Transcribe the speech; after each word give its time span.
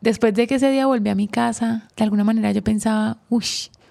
después 0.00 0.34
de 0.34 0.46
que 0.46 0.56
ese 0.56 0.70
día 0.70 0.86
volví 0.86 1.08
a 1.08 1.14
mi 1.14 1.28
casa, 1.28 1.88
de 1.96 2.04
alguna 2.04 2.24
manera 2.24 2.52
yo 2.52 2.62
pensaba, 2.62 3.18
uy, 3.28 3.44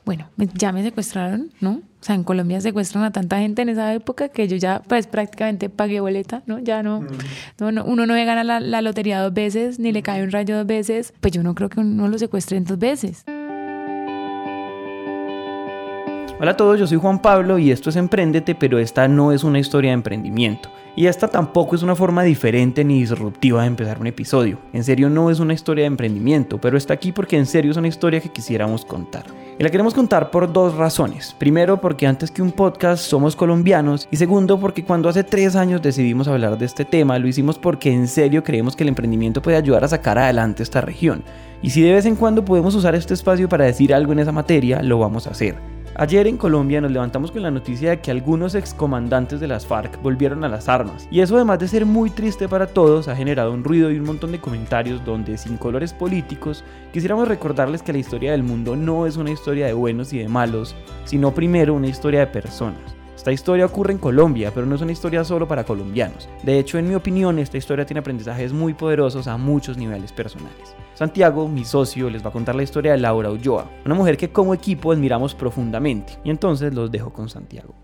bueno, 0.06 0.30
ya 0.54 0.72
me 0.72 0.84
secuestraron, 0.84 1.52
¿no? 1.60 1.82
O 2.00 2.04
sea, 2.08 2.16
en 2.16 2.24
Colombia 2.24 2.62
secuestran 2.62 3.04
a 3.04 3.12
tanta 3.12 3.40
gente 3.40 3.62
en 3.64 3.70
esa 3.70 3.94
época 3.94 4.30
que 4.30 4.48
yo 4.48 4.56
ya 4.56 4.82
pues 4.88 5.06
prácticamente 5.06 5.70
pagué 5.70 6.00
boleta, 6.00 6.44
¿no? 6.46 6.60
Ya 6.60 6.82
no, 6.82 7.02
mm. 7.02 7.74
no, 7.74 7.84
uno 7.84 8.06
no 8.06 8.14
gana 8.14 8.44
la, 8.46 8.62
la, 8.62 8.82
lotería 8.82 9.22
dos 9.22 9.34
veces, 9.34 9.80
ni 9.80 9.92
le 9.92 10.02
cae 10.04 10.24
un 10.24 10.32
rayo 10.32 10.56
dos 10.56 10.66
veces, 10.66 11.14
pues 11.20 11.34
yo 11.34 11.44
no 11.44 11.56
creo 11.56 11.68
que 11.68 11.82
uno 11.82 12.08
lo 12.08 12.18
secuestren 12.18 12.64
dos 12.64 12.80
veces. 12.80 13.26
Hola 16.40 16.52
a 16.52 16.56
todos, 16.58 16.80
yo 16.80 16.88
soy 16.88 17.00
Juan 17.00 17.22
Pablo 17.22 17.58
y 17.58 17.72
esto 17.72 17.90
es 17.90 17.96
Emprendete, 17.96 18.56
pero 18.56 18.78
esta 18.80 19.08
no 19.08 19.32
es 19.32 19.44
una 19.44 19.60
historia 19.60 19.90
de 19.90 19.96
emprendimiento. 19.96 20.70
Y 20.98 21.06
esta 21.06 21.28
tampoco 21.28 21.76
es 21.76 21.84
una 21.84 21.96
forma 21.96 22.24
diferente 22.24 22.84
ni 22.84 23.02
disruptiva 23.02 23.62
de 23.62 23.68
empezar 23.68 24.02
un 24.02 24.08
episodio. 24.08 24.58
En 24.74 24.84
serio 24.84 25.12
no 25.12 25.30
es 25.30 25.40
una 25.40 25.54
historia 25.54 25.84
de 25.84 25.90
emprendimiento, 25.90 26.60
pero 26.60 26.76
está 26.76 26.96
aquí 26.96 27.12
porque 27.12 27.38
en 27.38 27.46
serio 27.46 27.70
es 27.70 27.78
una 27.78 27.88
historia 27.88 28.20
que 28.20 28.32
quisiéramos 28.32 28.84
contar. 28.84 29.24
Y 29.60 29.64
la 29.64 29.70
queremos 29.70 29.94
contar 29.94 30.32
por 30.32 30.52
dos 30.52 30.74
razones. 30.74 31.36
Primero, 31.38 31.80
porque 31.80 32.08
antes 32.08 32.32
que 32.32 32.42
un 32.42 32.52
podcast 32.52 33.04
somos 33.04 33.36
colombianos. 33.36 34.08
Y 34.10 34.18
segundo, 34.18 34.60
porque 34.60 34.84
cuando 34.84 35.08
hace 35.08 35.24
tres 35.24 35.56
años 35.56 35.84
decidimos 35.84 36.28
hablar 36.28 36.58
de 36.58 36.66
este 36.66 36.84
tema, 36.84 37.20
lo 37.20 37.28
hicimos 37.28 37.60
porque 37.60 37.94
en 37.94 38.08
serio 38.08 38.44
creemos 38.44 38.76
que 38.76 38.82
el 38.82 38.90
emprendimiento 38.90 39.40
puede 39.40 39.58
ayudar 39.58 39.84
a 39.84 39.90
sacar 39.90 40.18
adelante 40.18 40.64
esta 40.64 40.82
región. 40.82 41.24
Y 41.62 41.70
si 41.70 41.84
de 41.84 41.94
vez 41.94 42.08
en 42.08 42.16
cuando 42.16 42.44
podemos 42.44 42.74
usar 42.74 42.96
este 42.96 43.14
espacio 43.14 43.48
para 43.48 43.66
decir 43.66 43.94
algo 43.94 44.14
en 44.14 44.20
esa 44.20 44.32
materia, 44.32 44.82
lo 44.82 44.98
vamos 44.98 45.28
a 45.28 45.30
hacer. 45.30 45.77
Ayer 45.96 46.28
en 46.28 46.38
Colombia 46.38 46.82
nos 46.82 46.92
levantamos 46.92 47.32
con 47.32 47.42
la 47.42 47.52
noticia 47.52 47.90
de 47.90 48.02
que 48.02 48.12
algunos 48.12 48.56
excomandantes 48.56 49.40
de 49.40 49.48
las 49.48 49.66
FARC 49.66 50.02
volvieron 50.02 50.44
a 50.44 50.50
las 50.50 50.70
armas. 50.70 51.08
Y 51.10 51.22
eso 51.22 51.36
además 51.36 51.60
de 51.60 51.68
ser 51.68 51.86
muy 51.86 52.10
triste 52.10 52.48
para 52.48 52.68
todos, 52.68 53.08
ha 53.08 53.16
generado 53.16 53.52
un 53.52 53.64
ruido 53.64 53.90
y 53.92 53.98
un 53.98 54.06
montón 54.06 54.32
de 54.32 54.42
comentarios 54.42 55.04
donde 55.06 55.38
sin 55.38 55.58
colores 55.58 55.94
políticos 55.94 56.64
quisiéramos 56.94 57.28
recordarles 57.28 57.82
que 57.82 57.94
la 57.94 58.00
historia 58.00 58.32
del 58.32 58.44
mundo 58.44 58.76
no 58.76 59.08
es 59.08 59.18
una 59.18 59.32
historia 59.32 59.66
de 59.66 59.74
buenos 59.74 60.14
y 60.14 60.20
de 60.20 60.28
malos, 60.28 60.76
sino 61.06 61.34
primero 61.34 61.74
una 61.74 61.88
historia 61.88 62.20
de 62.22 62.28
personas. 62.28 62.97
Esta 63.28 63.34
historia 63.34 63.66
ocurre 63.66 63.92
en 63.92 63.98
Colombia, 63.98 64.54
pero 64.56 64.66
no 64.66 64.76
es 64.76 64.82
una 64.82 64.94
historia 64.94 65.22
solo 65.26 65.50
para 65.50 65.66
colombianos. 65.66 66.30
De 66.44 66.60
hecho, 66.60 66.78
en 66.78 66.88
mi 66.88 66.96
opinión, 66.96 67.40
esta 67.40 67.58
historia 67.58 67.86
tiene 67.86 68.00
aprendizajes 68.00 68.54
muy 68.54 68.74
poderosos 68.74 69.28
a 69.28 69.36
muchos 69.36 69.76
niveles 69.76 70.14
personales. 70.14 70.74
Santiago, 70.94 71.50
mi 71.50 71.66
socio, 71.66 72.10
les 72.10 72.24
va 72.24 72.30
a 72.30 72.32
contar 72.32 72.56
la 72.56 72.64
historia 72.64 72.94
de 72.94 73.00
Laura 73.00 73.30
Ulloa, 73.30 73.70
una 73.86 73.96
mujer 73.96 74.16
que 74.16 74.30
como 74.30 74.54
equipo 74.54 74.94
admiramos 74.94 75.36
profundamente. 75.36 76.14
Y 76.24 76.30
entonces 76.30 76.74
los 76.74 76.90
dejo 76.90 77.12
con 77.12 77.28
Santiago. 77.28 77.76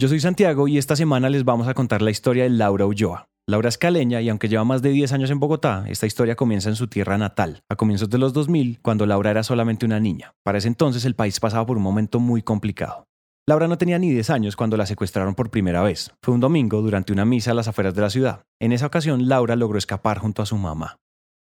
Yo 0.00 0.08
soy 0.08 0.18
Santiago 0.18 0.66
y 0.66 0.76
esta 0.76 0.96
semana 0.96 1.30
les 1.30 1.44
vamos 1.44 1.68
a 1.68 1.74
contar 1.74 2.02
la 2.02 2.10
historia 2.10 2.42
de 2.42 2.50
Laura 2.50 2.84
Ulloa. 2.84 3.28
Laura 3.46 3.68
es 3.68 3.78
caleña 3.78 4.22
y 4.22 4.28
aunque 4.28 4.48
lleva 4.48 4.64
más 4.64 4.82
de 4.82 4.90
10 4.90 5.12
años 5.12 5.30
en 5.30 5.38
Bogotá, 5.38 5.84
esta 5.86 6.06
historia 6.06 6.34
comienza 6.34 6.68
en 6.68 6.74
su 6.74 6.88
tierra 6.88 7.16
natal, 7.16 7.62
a 7.68 7.76
comienzos 7.76 8.10
de 8.10 8.18
los 8.18 8.32
2000, 8.32 8.80
cuando 8.82 9.06
Laura 9.06 9.30
era 9.30 9.44
solamente 9.44 9.86
una 9.86 10.00
niña. 10.00 10.34
Para 10.42 10.58
ese 10.58 10.66
entonces 10.66 11.04
el 11.04 11.14
país 11.14 11.38
pasaba 11.38 11.64
por 11.64 11.76
un 11.76 11.84
momento 11.84 12.18
muy 12.18 12.42
complicado. 12.42 13.06
Laura 13.52 13.68
no 13.68 13.76
tenía 13.76 13.98
ni 13.98 14.08
10 14.08 14.30
años 14.30 14.56
cuando 14.56 14.78
la 14.78 14.86
secuestraron 14.86 15.34
por 15.34 15.50
primera 15.50 15.82
vez. 15.82 16.10
Fue 16.22 16.32
un 16.32 16.40
domingo 16.40 16.80
durante 16.80 17.12
una 17.12 17.26
misa 17.26 17.50
a 17.50 17.54
las 17.54 17.68
afueras 17.68 17.94
de 17.94 18.00
la 18.00 18.08
ciudad. 18.08 18.44
En 18.58 18.72
esa 18.72 18.86
ocasión, 18.86 19.28
Laura 19.28 19.56
logró 19.56 19.76
escapar 19.76 20.16
junto 20.16 20.40
a 20.40 20.46
su 20.46 20.56
mamá. 20.56 20.96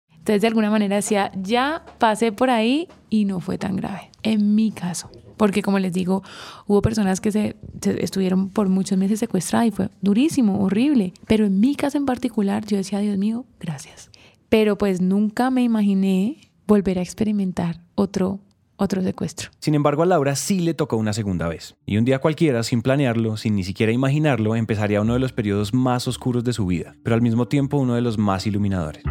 Entonces, 0.08 0.42
de 0.42 0.48
alguna 0.48 0.70
manera 0.70 0.96
decía, 0.96 1.30
ya 1.40 1.84
pasé 1.98 2.32
por 2.32 2.50
ahí 2.50 2.88
y 3.10 3.26
no 3.26 3.38
fue 3.38 3.58
tan 3.58 3.76
grave. 3.76 4.10
En 4.24 4.56
mi 4.56 4.72
caso. 4.72 5.08
Porque, 5.36 5.62
como 5.62 5.78
les 5.78 5.92
digo, 5.92 6.24
hubo 6.66 6.82
personas 6.82 7.20
que 7.20 7.30
se, 7.30 7.54
estuvieron 8.00 8.48
por 8.48 8.68
muchos 8.68 8.98
meses 8.98 9.20
secuestradas 9.20 9.68
y 9.68 9.70
fue 9.70 9.90
durísimo, 10.00 10.64
horrible. 10.64 11.12
Pero 11.28 11.46
en 11.46 11.60
mi 11.60 11.76
caso 11.76 11.96
en 11.96 12.06
particular, 12.06 12.66
yo 12.66 12.76
decía, 12.76 12.98
Dios 12.98 13.18
mío, 13.18 13.44
gracias. 13.60 14.10
Pero 14.48 14.76
pues 14.76 15.00
nunca 15.00 15.50
me 15.50 15.62
imaginé 15.62 16.50
volver 16.66 16.98
a 16.98 17.02
experimentar 17.02 17.82
otro 17.94 18.40
otro 18.80 19.02
secuestro. 19.02 19.50
Sin 19.58 19.74
embargo, 19.74 20.02
a 20.02 20.06
Laura 20.06 20.34
sí 20.34 20.60
le 20.60 20.74
tocó 20.74 20.96
una 20.96 21.12
segunda 21.12 21.48
vez. 21.48 21.76
Y 21.86 21.98
un 21.98 22.04
día 22.04 22.18
cualquiera, 22.18 22.62
sin 22.62 22.82
planearlo, 22.82 23.36
sin 23.36 23.54
ni 23.54 23.64
siquiera 23.64 23.92
imaginarlo, 23.92 24.56
empezaría 24.56 25.00
uno 25.00 25.14
de 25.14 25.20
los 25.20 25.32
periodos 25.32 25.74
más 25.74 26.08
oscuros 26.08 26.44
de 26.44 26.52
su 26.52 26.66
vida, 26.66 26.94
pero 27.02 27.14
al 27.14 27.22
mismo 27.22 27.46
tiempo 27.48 27.76
uno 27.76 27.94
de 27.94 28.00
los 28.00 28.18
más 28.18 28.46
iluminadores. 28.46 29.02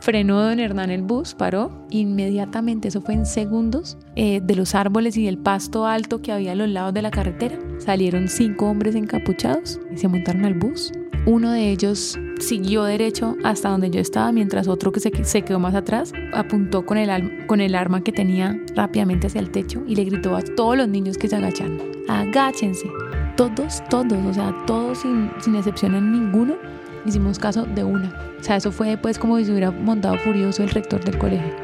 Frenó 0.00 0.40
don 0.40 0.60
Hernán 0.60 0.90
el 0.90 1.02
bus, 1.02 1.34
paró 1.34 1.86
inmediatamente, 1.90 2.88
eso 2.88 3.02
fue 3.02 3.14
en 3.14 3.26
segundos, 3.26 3.98
eh, 4.16 4.40
de 4.42 4.54
los 4.54 4.74
árboles 4.74 5.16
y 5.16 5.24
del 5.24 5.38
pasto 5.38 5.86
alto 5.86 6.22
que 6.22 6.32
había 6.32 6.52
a 6.52 6.54
los 6.54 6.68
lados 6.68 6.94
de 6.94 7.02
la 7.02 7.10
carretera. 7.10 7.58
Salieron 7.78 8.28
cinco 8.28 8.70
hombres 8.70 8.94
encapuchados 8.94 9.80
y 9.92 9.98
se 9.98 10.08
montaron 10.08 10.44
al 10.44 10.54
bus. 10.54 10.92
Uno 11.28 11.52
de 11.52 11.70
ellos 11.70 12.18
siguió 12.40 12.84
derecho 12.84 13.36
hasta 13.44 13.68
donde 13.68 13.90
yo 13.90 14.00
estaba, 14.00 14.32
mientras 14.32 14.66
otro 14.66 14.92
que 14.92 15.00
se, 15.00 15.42
quedó 15.42 15.58
más 15.58 15.74
atrás 15.74 16.14
apuntó 16.32 16.86
con 16.86 16.96
el, 16.96 17.74
arma 17.74 18.00
que 18.00 18.12
tenía 18.12 18.58
rápidamente 18.74 19.26
hacia 19.26 19.42
el 19.42 19.50
techo 19.50 19.82
y 19.86 19.94
le 19.94 20.04
gritó 20.04 20.34
a 20.34 20.40
todos 20.40 20.78
los 20.78 20.88
niños 20.88 21.18
que 21.18 21.28
se 21.28 21.36
agacharon, 21.36 21.82
agáchense. 22.08 22.90
Todos, 23.36 23.82
todos, 23.90 24.24
o 24.24 24.32
sea, 24.32 24.56
todos 24.66 25.00
sin, 25.00 25.30
sin 25.38 25.54
excepción 25.56 25.94
en 25.96 26.12
ninguno, 26.12 26.56
hicimos 27.04 27.38
caso 27.38 27.66
de 27.66 27.84
una. 27.84 28.08
O 28.40 28.42
sea, 28.42 28.56
eso 28.56 28.72
fue 28.72 28.96
pues 28.96 29.18
como 29.18 29.36
si 29.36 29.44
se 29.44 29.50
hubiera 29.50 29.70
montado 29.70 30.16
furioso 30.16 30.62
el 30.62 30.70
rector 30.70 31.04
del 31.04 31.18
colegio. 31.18 31.54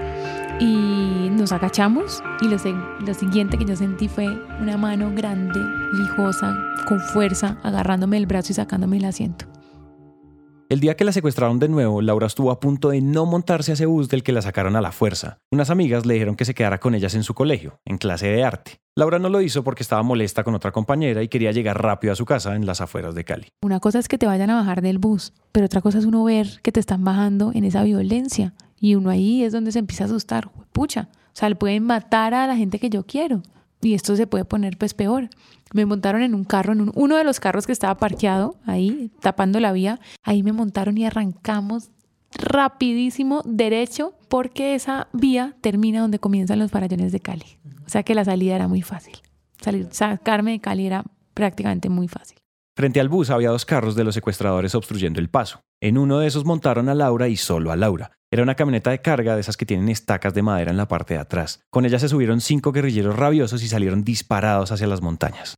Y 0.60 1.30
nos 1.30 1.52
agachamos 1.52 2.22
y 2.42 2.48
lo, 2.48 2.58
lo 3.00 3.14
siguiente 3.14 3.56
que 3.56 3.64
yo 3.64 3.76
sentí 3.76 4.08
fue 4.08 4.28
una 4.60 4.76
mano 4.76 5.10
grande, 5.14 5.58
lijosa, 5.94 6.54
con 6.86 7.00
fuerza, 7.00 7.56
agarrándome 7.62 8.18
el 8.18 8.26
brazo 8.26 8.52
y 8.52 8.56
sacándome 8.56 8.98
el 8.98 9.06
asiento. 9.06 9.53
El 10.70 10.80
día 10.80 10.96
que 10.96 11.04
la 11.04 11.12
secuestraron 11.12 11.58
de 11.58 11.68
nuevo, 11.68 12.00
Laura 12.00 12.26
estuvo 12.26 12.50
a 12.50 12.58
punto 12.58 12.88
de 12.88 13.02
no 13.02 13.26
montarse 13.26 13.72
a 13.72 13.74
ese 13.74 13.84
bus 13.84 14.08
del 14.08 14.22
que 14.22 14.32
la 14.32 14.40
sacaron 14.40 14.76
a 14.76 14.80
la 14.80 14.92
fuerza. 14.92 15.38
Unas 15.52 15.68
amigas 15.68 16.06
le 16.06 16.14
dijeron 16.14 16.36
que 16.36 16.46
se 16.46 16.54
quedara 16.54 16.80
con 16.80 16.94
ellas 16.94 17.14
en 17.14 17.22
su 17.22 17.34
colegio, 17.34 17.80
en 17.84 17.98
clase 17.98 18.28
de 18.28 18.44
arte. 18.44 18.80
Laura 18.96 19.18
no 19.18 19.28
lo 19.28 19.42
hizo 19.42 19.62
porque 19.62 19.82
estaba 19.82 20.02
molesta 20.02 20.42
con 20.42 20.54
otra 20.54 20.72
compañera 20.72 21.22
y 21.22 21.28
quería 21.28 21.52
llegar 21.52 21.82
rápido 21.82 22.14
a 22.14 22.16
su 22.16 22.24
casa 22.24 22.56
en 22.56 22.64
las 22.64 22.80
afueras 22.80 23.14
de 23.14 23.24
Cali. 23.24 23.48
Una 23.62 23.78
cosa 23.78 23.98
es 23.98 24.08
que 24.08 24.16
te 24.16 24.26
vayan 24.26 24.48
a 24.50 24.56
bajar 24.56 24.80
del 24.80 24.98
bus, 24.98 25.34
pero 25.52 25.66
otra 25.66 25.82
cosa 25.82 25.98
es 25.98 26.06
uno 26.06 26.24
ver 26.24 26.60
que 26.62 26.72
te 26.72 26.80
están 26.80 27.04
bajando 27.04 27.52
en 27.54 27.64
esa 27.64 27.82
violencia. 27.82 28.54
Y 28.80 28.94
uno 28.94 29.10
ahí 29.10 29.44
es 29.44 29.52
donde 29.52 29.70
se 29.70 29.80
empieza 29.80 30.04
a 30.04 30.06
asustar. 30.06 30.50
Pucha, 30.72 31.08
o 31.12 31.36
sea, 31.36 31.50
le 31.50 31.56
pueden 31.56 31.84
matar 31.84 32.32
a 32.32 32.46
la 32.46 32.56
gente 32.56 32.78
que 32.78 32.88
yo 32.88 33.04
quiero 33.04 33.42
y 33.84 33.94
esto 33.94 34.16
se 34.16 34.26
puede 34.26 34.44
poner 34.44 34.76
pues 34.78 34.94
peor. 34.94 35.28
Me 35.72 35.86
montaron 35.86 36.22
en 36.22 36.34
un 36.34 36.44
carro, 36.44 36.72
en 36.72 36.90
uno 36.94 37.16
de 37.16 37.24
los 37.24 37.40
carros 37.40 37.66
que 37.66 37.72
estaba 37.72 37.96
parqueado 37.96 38.56
ahí, 38.66 39.10
tapando 39.20 39.60
la 39.60 39.72
vía. 39.72 40.00
Ahí 40.22 40.42
me 40.42 40.52
montaron 40.52 40.96
y 40.98 41.06
arrancamos 41.06 41.90
rapidísimo 42.36 43.42
derecho 43.44 44.14
porque 44.28 44.74
esa 44.74 45.08
vía 45.12 45.56
termina 45.60 46.00
donde 46.00 46.18
comienzan 46.18 46.58
los 46.58 46.70
farallones 46.70 47.12
de 47.12 47.20
Cali. 47.20 47.58
O 47.86 47.88
sea 47.88 48.02
que 48.02 48.14
la 48.14 48.24
salida 48.24 48.54
era 48.54 48.68
muy 48.68 48.82
fácil. 48.82 49.14
Salir, 49.60 49.88
sacarme 49.90 50.52
de 50.52 50.60
Cali 50.60 50.86
era 50.86 51.04
prácticamente 51.34 51.88
muy 51.88 52.08
fácil. 52.08 52.38
Frente 52.76 52.98
al 52.98 53.08
bus 53.08 53.30
había 53.30 53.50
dos 53.50 53.64
carros 53.64 53.94
de 53.94 54.02
los 54.02 54.16
secuestradores 54.16 54.74
obstruyendo 54.74 55.20
el 55.20 55.28
paso. 55.28 55.60
En 55.80 55.96
uno 55.96 56.18
de 56.18 56.26
esos 56.26 56.44
montaron 56.44 56.88
a 56.88 56.94
Laura 56.94 57.28
y 57.28 57.36
solo 57.36 57.70
a 57.70 57.76
Laura. 57.76 58.10
Era 58.32 58.42
una 58.42 58.56
camioneta 58.56 58.90
de 58.90 59.00
carga 59.00 59.36
de 59.36 59.40
esas 59.42 59.56
que 59.56 59.64
tienen 59.64 59.88
estacas 59.88 60.34
de 60.34 60.42
madera 60.42 60.72
en 60.72 60.76
la 60.76 60.88
parte 60.88 61.14
de 61.14 61.20
atrás. 61.20 61.60
Con 61.70 61.86
ella 61.86 62.00
se 62.00 62.08
subieron 62.08 62.40
cinco 62.40 62.72
guerrilleros 62.72 63.14
rabiosos 63.14 63.62
y 63.62 63.68
salieron 63.68 64.02
disparados 64.02 64.72
hacia 64.72 64.88
las 64.88 65.02
montañas. 65.02 65.54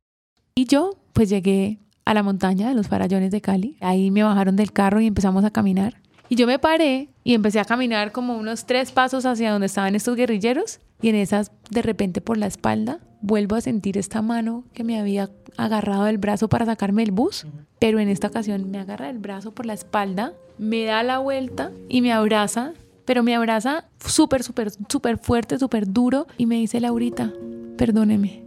Y 0.53 0.65
yo, 0.65 0.91
pues 1.13 1.29
llegué 1.29 1.79
a 2.05 2.13
la 2.13 2.21
montaña 2.21 2.69
de 2.69 2.75
los 2.75 2.87
farallones 2.87 3.31
de 3.31 3.41
Cali. 3.41 3.77
Ahí 3.81 4.11
me 4.11 4.21
bajaron 4.21 4.55
del 4.55 4.71
carro 4.71 5.01
y 5.01 5.07
empezamos 5.07 5.43
a 5.43 5.49
caminar. 5.49 5.99
Y 6.29 6.35
yo 6.35 6.45
me 6.45 6.59
paré 6.59 7.09
y 7.23 7.33
empecé 7.33 7.59
a 7.59 7.65
caminar 7.65 8.11
como 8.11 8.37
unos 8.37 8.65
tres 8.67 8.91
pasos 8.91 9.25
hacia 9.25 9.51
donde 9.51 9.65
estaban 9.65 9.95
estos 9.95 10.15
guerrilleros. 10.15 10.81
Y 11.01 11.09
en 11.09 11.15
esas, 11.15 11.51
de 11.69 11.81
repente 11.81 12.21
por 12.21 12.37
la 12.37 12.47
espalda, 12.47 12.99
vuelvo 13.21 13.55
a 13.55 13.61
sentir 13.61 13.97
esta 13.97 14.21
mano 14.21 14.63
que 14.73 14.83
me 14.83 14.99
había 14.99 15.29
agarrado 15.57 16.07
el 16.07 16.17
brazo 16.17 16.49
para 16.49 16.65
sacarme 16.65 17.03
del 17.03 17.11
bus. 17.11 17.45
Pero 17.79 17.99
en 17.99 18.09
esta 18.09 18.27
ocasión 18.27 18.71
me 18.71 18.79
agarra 18.79 19.09
el 19.09 19.19
brazo 19.19 19.53
por 19.53 19.65
la 19.65 19.73
espalda 19.73 20.33
me 20.57 20.85
da 20.85 21.03
la 21.03 21.19
vuelta 21.19 21.71
y 21.87 22.01
me 22.01 22.11
abraza, 22.11 22.73
pero 23.05 23.23
me 23.23 23.35
abraza 23.35 23.85
súper, 24.03 24.43
súper, 24.43 24.71
súper 24.89 25.17
fuerte, 25.17 25.59
súper 25.59 25.91
duro 25.91 26.27
y 26.37 26.45
me 26.45 26.55
dice, 26.55 26.79
Laurita, 26.79 27.33
perdóneme. 27.77 28.43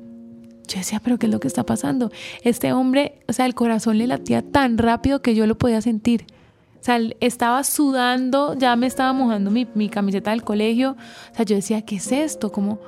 Yo 0.69 0.79
decía, 0.79 1.01
pero 1.03 1.19
¿qué 1.19 1.27
es 1.27 1.33
lo 1.33 1.41
que 1.41 1.49
está 1.49 1.65
pasando? 1.65 2.13
Este 2.43 2.73
hombre, 2.73 3.21
o 3.29 3.33
sea, 3.33 3.47
el 3.47 3.55
corazón 3.55 3.99
le 3.99 4.07
latía 4.07 4.43
tan 4.43 4.79
rápido 4.79 5.21
que 5.21 5.35
yo 5.35 5.47
lo 5.47 5.59
podía 5.59 5.81
sentir. 5.81 6.27
O 6.81 6.83
sea, 6.83 6.99
estaba 7.21 7.63
sudando, 7.63 8.55
ya 8.57 8.75
me 8.75 8.87
estaba 8.87 9.13
mojando 9.13 9.51
mi, 9.51 9.69
mi 9.75 9.91
camiseta 9.91 10.31
del 10.31 10.43
colegio. 10.43 10.97
O 11.33 11.35
sea, 11.35 11.45
yo 11.45 11.57
decía, 11.57 11.83
¿qué 11.83 11.97
es 11.97 12.11
esto? 12.11 12.51
Como 12.51 12.81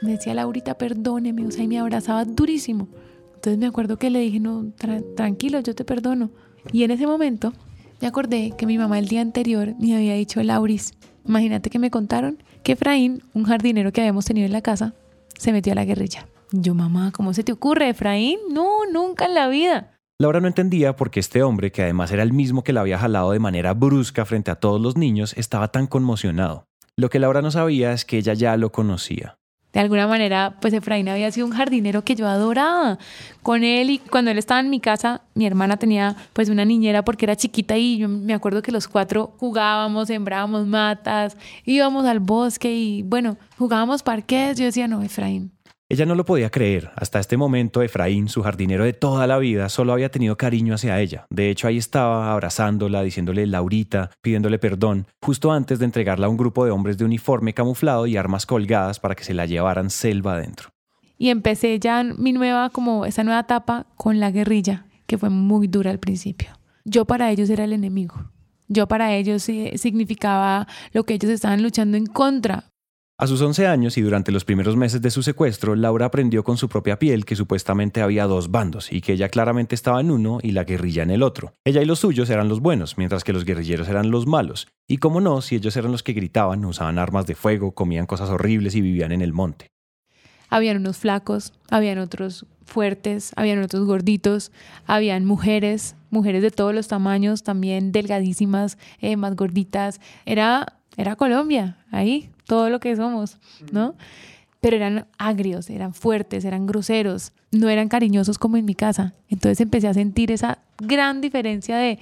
decía 0.00 0.34
Laurita, 0.34 0.78
perdóneme, 0.78 1.46
o 1.46 1.50
sea, 1.50 1.64
y 1.64 1.68
me 1.68 1.78
abrazaba 1.78 2.24
durísimo. 2.24 2.88
Entonces 3.34 3.58
me 3.58 3.66
acuerdo 3.66 3.98
que 3.98 4.10
le 4.10 4.20
dije, 4.20 4.40
no, 4.40 4.72
tranquilo, 5.16 5.60
yo 5.60 5.74
te 5.74 5.84
perdono. 5.84 6.30
Y 6.72 6.84
en 6.84 6.90
ese 6.90 7.06
momento 7.06 7.52
me 8.00 8.08
acordé 8.08 8.52
que 8.56 8.66
mi 8.66 8.78
mamá 8.78 8.98
el 8.98 9.08
día 9.08 9.20
anterior 9.20 9.74
me 9.78 9.94
había 9.94 10.14
dicho, 10.14 10.42
Lauris, 10.42 10.94
imagínate 11.26 11.70
que 11.70 11.78
me 11.78 11.90
contaron 11.90 12.42
que 12.62 12.72
Efraín, 12.72 13.22
un 13.34 13.44
jardinero 13.44 13.92
que 13.92 14.00
habíamos 14.00 14.24
tenido 14.24 14.46
en 14.46 14.52
la 14.52 14.62
casa, 14.62 14.94
se 15.38 15.52
metió 15.52 15.72
a 15.72 15.76
la 15.76 15.84
guerrilla. 15.84 16.26
Yo, 16.52 16.74
mamá, 16.74 17.12
¿cómo 17.12 17.34
se 17.34 17.44
te 17.44 17.52
ocurre, 17.52 17.88
Efraín? 17.88 18.38
No, 18.50 18.86
nunca 18.92 19.26
en 19.26 19.34
la 19.34 19.48
vida. 19.48 19.95
Laura 20.18 20.40
no 20.40 20.48
entendía 20.48 20.96
por 20.96 21.10
qué 21.10 21.20
este 21.20 21.42
hombre, 21.42 21.70
que 21.70 21.82
además 21.82 22.10
era 22.10 22.22
el 22.22 22.32
mismo 22.32 22.64
que 22.64 22.72
la 22.72 22.80
había 22.80 22.98
jalado 22.98 23.32
de 23.32 23.38
manera 23.38 23.74
brusca 23.74 24.24
frente 24.24 24.50
a 24.50 24.54
todos 24.54 24.80
los 24.80 24.96
niños, 24.96 25.34
estaba 25.36 25.68
tan 25.68 25.86
conmocionado. 25.86 26.64
Lo 26.96 27.10
que 27.10 27.18
Laura 27.18 27.42
no 27.42 27.50
sabía 27.50 27.92
es 27.92 28.06
que 28.06 28.16
ella 28.16 28.32
ya 28.32 28.56
lo 28.56 28.72
conocía. 28.72 29.36
De 29.74 29.80
alguna 29.80 30.06
manera, 30.06 30.56
pues 30.62 30.72
Efraín 30.72 31.10
había 31.10 31.30
sido 31.30 31.46
un 31.46 31.52
jardinero 31.52 32.02
que 32.02 32.14
yo 32.14 32.26
adoraba. 32.26 32.96
Con 33.42 33.62
él 33.62 33.90
y 33.90 33.98
cuando 33.98 34.30
él 34.30 34.38
estaba 34.38 34.60
en 34.60 34.70
mi 34.70 34.80
casa, 34.80 35.20
mi 35.34 35.44
hermana 35.44 35.76
tenía 35.76 36.16
pues 36.32 36.48
una 36.48 36.64
niñera 36.64 37.04
porque 37.04 37.26
era 37.26 37.36
chiquita 37.36 37.76
y 37.76 37.98
yo 37.98 38.08
me 38.08 38.32
acuerdo 38.32 38.62
que 38.62 38.72
los 38.72 38.88
cuatro 38.88 39.34
jugábamos, 39.36 40.08
sembrábamos 40.08 40.66
matas, 40.66 41.36
íbamos 41.66 42.06
al 42.06 42.20
bosque 42.20 42.74
y 42.74 43.02
bueno, 43.02 43.36
jugábamos 43.58 44.02
parques. 44.02 44.56
Yo 44.56 44.64
decía, 44.64 44.88
no, 44.88 45.02
Efraín, 45.02 45.52
ella 45.88 46.04
no 46.04 46.14
lo 46.16 46.24
podía 46.24 46.50
creer. 46.50 46.90
Hasta 46.96 47.20
este 47.20 47.36
momento, 47.36 47.82
Efraín, 47.82 48.28
su 48.28 48.42
jardinero 48.42 48.84
de 48.84 48.92
toda 48.92 49.26
la 49.26 49.38
vida, 49.38 49.68
solo 49.68 49.92
había 49.92 50.10
tenido 50.10 50.36
cariño 50.36 50.74
hacia 50.74 51.00
ella. 51.00 51.26
De 51.30 51.50
hecho, 51.50 51.68
ahí 51.68 51.76
estaba 51.76 52.32
abrazándola, 52.32 53.02
diciéndole 53.02 53.46
Laurita, 53.46 54.10
pidiéndole 54.20 54.58
perdón, 54.58 55.06
justo 55.22 55.52
antes 55.52 55.78
de 55.78 55.84
entregarla 55.84 56.26
a 56.26 56.30
un 56.30 56.36
grupo 56.36 56.64
de 56.64 56.72
hombres 56.72 56.98
de 56.98 57.04
uniforme 57.04 57.54
camuflado 57.54 58.06
y 58.06 58.16
armas 58.16 58.46
colgadas 58.46 58.98
para 58.98 59.14
que 59.14 59.24
se 59.24 59.34
la 59.34 59.46
llevaran 59.46 59.90
selva 59.90 60.34
adentro. 60.34 60.70
Y 61.18 61.30
empecé 61.30 61.78
ya 61.78 62.02
mi 62.02 62.32
nueva, 62.32 62.70
como 62.70 63.06
esa 63.06 63.24
nueva 63.24 63.40
etapa 63.40 63.86
con 63.96 64.18
la 64.18 64.30
guerrilla, 64.30 64.86
que 65.06 65.18
fue 65.18 65.30
muy 65.30 65.68
dura 65.68 65.90
al 65.90 65.98
principio. 65.98 66.48
Yo 66.84 67.04
para 67.04 67.30
ellos 67.30 67.48
era 67.48 67.64
el 67.64 67.72
enemigo. 67.72 68.30
Yo 68.68 68.88
para 68.88 69.14
ellos 69.14 69.48
eh, 69.48 69.74
significaba 69.76 70.66
lo 70.92 71.04
que 71.04 71.14
ellos 71.14 71.30
estaban 71.30 71.62
luchando 71.62 71.96
en 71.96 72.06
contra. 72.06 72.64
A 73.18 73.26
sus 73.26 73.40
11 73.40 73.66
años 73.66 73.96
y 73.96 74.02
durante 74.02 74.30
los 74.30 74.44
primeros 74.44 74.76
meses 74.76 75.00
de 75.00 75.10
su 75.10 75.22
secuestro, 75.22 75.74
Laura 75.74 76.04
aprendió 76.04 76.44
con 76.44 76.58
su 76.58 76.68
propia 76.68 76.98
piel 76.98 77.24
que 77.24 77.34
supuestamente 77.34 78.02
había 78.02 78.26
dos 78.26 78.50
bandos 78.50 78.92
y 78.92 79.00
que 79.00 79.14
ella 79.14 79.30
claramente 79.30 79.74
estaba 79.74 80.02
en 80.02 80.10
uno 80.10 80.38
y 80.42 80.52
la 80.52 80.64
guerrilla 80.64 81.02
en 81.02 81.10
el 81.10 81.22
otro. 81.22 81.54
Ella 81.64 81.80
y 81.80 81.86
los 81.86 82.00
suyos 82.00 82.28
eran 82.28 82.50
los 82.50 82.60
buenos, 82.60 82.98
mientras 82.98 83.24
que 83.24 83.32
los 83.32 83.46
guerrilleros 83.46 83.88
eran 83.88 84.10
los 84.10 84.26
malos. 84.26 84.68
Y 84.86 84.98
como 84.98 85.22
no, 85.22 85.40
si 85.40 85.56
ellos 85.56 85.74
eran 85.78 85.92
los 85.92 86.02
que 86.02 86.12
gritaban, 86.12 86.62
usaban 86.66 86.98
armas 86.98 87.26
de 87.26 87.34
fuego, 87.34 87.72
comían 87.72 88.04
cosas 88.04 88.28
horribles 88.28 88.74
y 88.74 88.82
vivían 88.82 89.12
en 89.12 89.22
el 89.22 89.32
monte. 89.32 89.68
Habían 90.50 90.76
unos 90.76 90.98
flacos, 90.98 91.54
habían 91.70 91.96
otros 91.96 92.44
fuertes, 92.66 93.32
habían 93.36 93.62
otros 93.62 93.86
gorditos, 93.86 94.52
habían 94.84 95.24
mujeres, 95.24 95.96
mujeres 96.10 96.42
de 96.42 96.50
todos 96.50 96.74
los 96.74 96.86
tamaños, 96.86 97.44
también 97.44 97.92
delgadísimas, 97.92 98.76
eh, 99.00 99.16
más 99.16 99.36
gorditas. 99.36 100.02
Era, 100.26 100.80
era 100.98 101.16
Colombia, 101.16 101.78
ahí, 101.90 102.30
todo 102.46 102.70
lo 102.70 102.80
que 102.80 102.96
somos, 102.96 103.38
¿no? 103.72 103.94
Pero 104.60 104.76
eran 104.76 105.06
agrios, 105.18 105.68
eran 105.70 105.92
fuertes, 105.92 106.44
eran 106.44 106.66
groseros, 106.66 107.32
no 107.52 107.68
eran 107.68 107.88
cariñosos 107.88 108.38
como 108.38 108.56
en 108.56 108.64
mi 108.64 108.74
casa. 108.74 109.12
Entonces 109.28 109.60
empecé 109.60 109.88
a 109.88 109.94
sentir 109.94 110.32
esa 110.32 110.58
gran 110.78 111.20
diferencia 111.20 111.76
de 111.76 111.98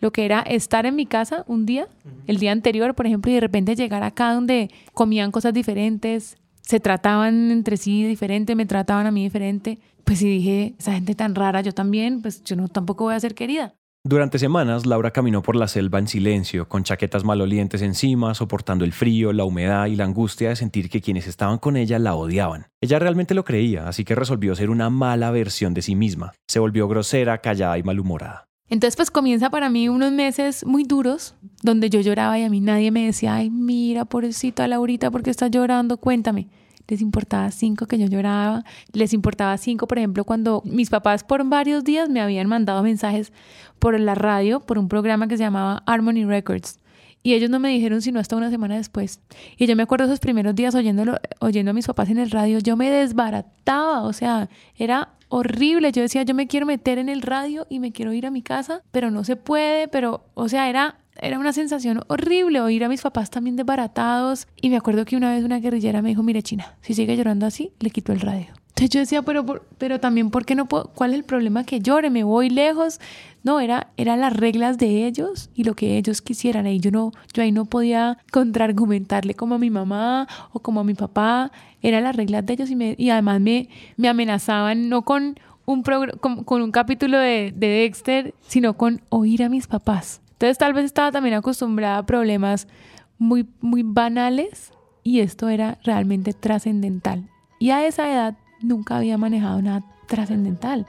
lo 0.00 0.10
que 0.10 0.24
era 0.24 0.40
estar 0.40 0.84
en 0.84 0.96
mi 0.96 1.06
casa 1.06 1.44
un 1.46 1.64
día, 1.64 1.86
el 2.26 2.38
día 2.38 2.50
anterior, 2.50 2.94
por 2.94 3.06
ejemplo, 3.06 3.30
y 3.30 3.34
de 3.34 3.40
repente 3.40 3.76
llegar 3.76 4.02
acá 4.02 4.34
donde 4.34 4.68
comían 4.94 5.30
cosas 5.30 5.54
diferentes, 5.54 6.36
se 6.60 6.80
trataban 6.80 7.50
entre 7.50 7.76
sí 7.76 8.04
diferente, 8.04 8.56
me 8.56 8.66
trataban 8.66 9.06
a 9.06 9.12
mí 9.12 9.22
diferente. 9.22 9.78
Pues 10.04 10.18
si 10.18 10.28
dije, 10.28 10.74
esa 10.78 10.92
gente 10.92 11.14
tan 11.14 11.34
rara, 11.34 11.60
yo 11.60 11.72
también, 11.72 12.20
pues 12.20 12.42
yo 12.42 12.56
no 12.56 12.68
tampoco 12.68 13.04
voy 13.04 13.14
a 13.14 13.20
ser 13.20 13.34
querida. 13.34 13.74
Durante 14.04 14.40
semanas, 14.40 14.84
Laura 14.84 15.12
caminó 15.12 15.42
por 15.42 15.54
la 15.54 15.68
selva 15.68 16.00
en 16.00 16.08
silencio, 16.08 16.68
con 16.68 16.82
chaquetas 16.82 17.22
malolientes 17.22 17.82
encima, 17.82 18.34
soportando 18.34 18.84
el 18.84 18.92
frío, 18.92 19.32
la 19.32 19.44
humedad 19.44 19.86
y 19.86 19.94
la 19.94 20.02
angustia 20.02 20.48
de 20.48 20.56
sentir 20.56 20.90
que 20.90 21.00
quienes 21.00 21.28
estaban 21.28 21.58
con 21.58 21.76
ella 21.76 22.00
la 22.00 22.16
odiaban. 22.16 22.66
Ella 22.80 22.98
realmente 22.98 23.32
lo 23.32 23.44
creía, 23.44 23.86
así 23.86 24.04
que 24.04 24.16
resolvió 24.16 24.56
ser 24.56 24.70
una 24.70 24.90
mala 24.90 25.30
versión 25.30 25.72
de 25.72 25.82
sí 25.82 25.94
misma. 25.94 26.32
Se 26.48 26.58
volvió 26.58 26.88
grosera, 26.88 27.38
callada 27.38 27.78
y 27.78 27.84
malhumorada. 27.84 28.48
Entonces, 28.68 28.96
pues 28.96 29.12
comienza 29.12 29.50
para 29.50 29.70
mí 29.70 29.88
unos 29.88 30.10
meses 30.10 30.66
muy 30.66 30.82
duros, 30.82 31.36
donde 31.62 31.88
yo 31.88 32.00
lloraba 32.00 32.36
y 32.40 32.42
a 32.42 32.50
mí 32.50 32.60
nadie 32.60 32.90
me 32.90 33.06
decía, 33.06 33.36
ay, 33.36 33.50
mira, 33.50 34.04
pobrecita 34.04 34.66
Laurita, 34.66 35.12
¿por 35.12 35.22
qué 35.22 35.30
estás 35.30 35.52
llorando? 35.52 35.96
Cuéntame 35.98 36.48
les 36.92 37.00
importaba 37.00 37.50
cinco 37.50 37.86
que 37.86 37.98
yo 37.98 38.06
lloraba, 38.06 38.64
les 38.92 39.14
importaba 39.14 39.56
cinco, 39.56 39.88
por 39.88 39.96
ejemplo, 39.96 40.24
cuando 40.24 40.60
mis 40.66 40.90
papás 40.90 41.24
por 41.24 41.42
varios 41.48 41.84
días 41.84 42.10
me 42.10 42.20
habían 42.20 42.48
mandado 42.48 42.82
mensajes 42.82 43.32
por 43.78 43.98
la 43.98 44.14
radio, 44.14 44.60
por 44.60 44.78
un 44.78 44.88
programa 44.88 45.26
que 45.26 45.38
se 45.38 45.42
llamaba 45.42 45.82
Harmony 45.86 46.26
Records. 46.26 46.78
Y 47.22 47.32
ellos 47.32 47.48
no 47.48 47.60
me 47.60 47.70
dijeron 47.70 48.02
sino 48.02 48.20
hasta 48.20 48.36
una 48.36 48.50
semana 48.50 48.76
después. 48.76 49.20
Y 49.56 49.66
yo 49.66 49.74
me 49.74 49.84
acuerdo 49.84 50.04
esos 50.04 50.20
primeros 50.20 50.54
días 50.54 50.74
oyéndolo, 50.74 51.18
oyendo 51.40 51.70
a 51.70 51.74
mis 51.74 51.86
papás 51.86 52.10
en 52.10 52.18
el 52.18 52.30
radio, 52.30 52.58
yo 52.58 52.76
me 52.76 52.90
desbarataba, 52.90 54.02
o 54.02 54.12
sea, 54.12 54.50
era 54.76 55.14
horrible. 55.28 55.92
Yo 55.92 56.02
decía, 56.02 56.24
yo 56.24 56.34
me 56.34 56.46
quiero 56.46 56.66
meter 56.66 56.98
en 56.98 57.08
el 57.08 57.22
radio 57.22 57.66
y 57.70 57.80
me 57.80 57.92
quiero 57.92 58.12
ir 58.12 58.26
a 58.26 58.30
mi 58.30 58.42
casa, 58.42 58.82
pero 58.90 59.10
no 59.10 59.24
se 59.24 59.36
puede, 59.36 59.88
pero, 59.88 60.26
o 60.34 60.50
sea, 60.50 60.68
era 60.68 60.98
era 61.20 61.38
una 61.38 61.52
sensación 61.52 62.02
horrible 62.08 62.60
oír 62.60 62.84
a 62.84 62.88
mis 62.88 63.02
papás 63.02 63.30
también 63.30 63.56
desbaratados. 63.56 64.46
Y 64.60 64.70
me 64.70 64.76
acuerdo 64.76 65.04
que 65.04 65.16
una 65.16 65.32
vez 65.32 65.44
una 65.44 65.60
guerrillera 65.60 66.02
me 66.02 66.10
dijo, 66.10 66.22
mire 66.22 66.42
China, 66.42 66.76
si 66.80 66.94
sigue 66.94 67.16
llorando 67.16 67.46
así, 67.46 67.72
le 67.80 67.90
quito 67.90 68.12
el 68.12 68.20
radio. 68.20 68.46
Entonces 68.68 68.90
yo 68.90 69.00
decía, 69.00 69.22
pero, 69.22 69.44
pero 69.76 70.00
también, 70.00 70.30
¿por 70.30 70.46
qué 70.46 70.54
no 70.54 70.66
puedo? 70.66 70.90
¿Cuál 70.94 71.10
es 71.10 71.16
el 71.16 71.24
problema 71.24 71.64
que 71.64 71.80
llore? 71.80 72.08
¿Me 72.08 72.24
voy 72.24 72.48
lejos? 72.48 73.00
No, 73.42 73.60
era, 73.60 73.88
eran 73.98 74.20
las 74.20 74.34
reglas 74.34 74.78
de 74.78 75.06
ellos 75.06 75.50
y 75.54 75.64
lo 75.64 75.74
que 75.74 75.98
ellos 75.98 76.22
quisieran. 76.22 76.66
Y 76.66 76.80
yo, 76.80 76.90
no, 76.90 77.12
yo 77.34 77.42
ahí 77.42 77.52
no 77.52 77.66
podía 77.66 78.16
contraargumentarle 78.32 79.34
como 79.34 79.56
a 79.56 79.58
mi 79.58 79.68
mamá 79.68 80.26
o 80.52 80.60
como 80.60 80.80
a 80.80 80.84
mi 80.84 80.94
papá. 80.94 81.52
Eran 81.82 82.04
las 82.04 82.16
reglas 82.16 82.46
de 82.46 82.54
ellos 82.54 82.70
y, 82.70 82.76
me, 82.76 82.94
y 82.96 83.10
además 83.10 83.40
me, 83.42 83.68
me 83.98 84.08
amenazaban 84.08 84.88
no 84.88 85.02
con 85.02 85.38
un, 85.66 85.82
con, 85.82 86.44
con 86.44 86.62
un 86.62 86.72
capítulo 86.72 87.18
de, 87.18 87.52
de 87.54 87.66
Dexter, 87.66 88.34
sino 88.40 88.76
con 88.78 89.02
oír 89.10 89.42
a 89.42 89.50
mis 89.50 89.66
papás. 89.66 90.22
Entonces 90.42 90.58
tal 90.58 90.72
vez 90.72 90.86
estaba 90.86 91.12
también 91.12 91.36
acostumbrada 91.36 91.98
a 91.98 92.04
problemas 92.04 92.66
muy, 93.16 93.48
muy 93.60 93.84
banales 93.84 94.72
y 95.04 95.20
esto 95.20 95.48
era 95.48 95.78
realmente 95.84 96.32
trascendental. 96.32 97.28
Y 97.60 97.70
a 97.70 97.86
esa 97.86 98.10
edad 98.10 98.36
nunca 98.60 98.96
había 98.96 99.16
manejado 99.16 99.62
nada 99.62 99.84
trascendental. 100.08 100.88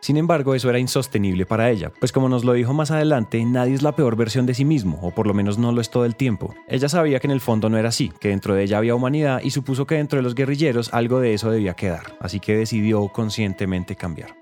Sin 0.00 0.18
embargo, 0.18 0.54
eso 0.54 0.68
era 0.68 0.78
insostenible 0.78 1.46
para 1.46 1.70
ella, 1.70 1.90
pues 1.98 2.12
como 2.12 2.28
nos 2.28 2.44
lo 2.44 2.52
dijo 2.52 2.74
más 2.74 2.90
adelante, 2.90 3.42
nadie 3.42 3.72
es 3.72 3.80
la 3.80 3.96
peor 3.96 4.14
versión 4.14 4.44
de 4.44 4.52
sí 4.52 4.66
mismo, 4.66 4.98
o 5.00 5.12
por 5.12 5.26
lo 5.26 5.32
menos 5.32 5.56
no 5.56 5.72
lo 5.72 5.80
es 5.80 5.88
todo 5.88 6.04
el 6.04 6.14
tiempo. 6.14 6.54
Ella 6.68 6.90
sabía 6.90 7.20
que 7.20 7.26
en 7.26 7.30
el 7.30 7.40
fondo 7.40 7.70
no 7.70 7.78
era 7.78 7.88
así, 7.88 8.12
que 8.20 8.28
dentro 8.28 8.54
de 8.54 8.64
ella 8.64 8.76
había 8.76 8.94
humanidad 8.94 9.40
y 9.42 9.50
supuso 9.50 9.86
que 9.86 9.94
dentro 9.94 10.18
de 10.18 10.24
los 10.24 10.34
guerrilleros 10.34 10.92
algo 10.92 11.20
de 11.20 11.32
eso 11.32 11.50
debía 11.50 11.72
quedar, 11.72 12.18
así 12.20 12.38
que 12.38 12.54
decidió 12.54 13.08
conscientemente 13.08 13.96
cambiar. 13.96 14.41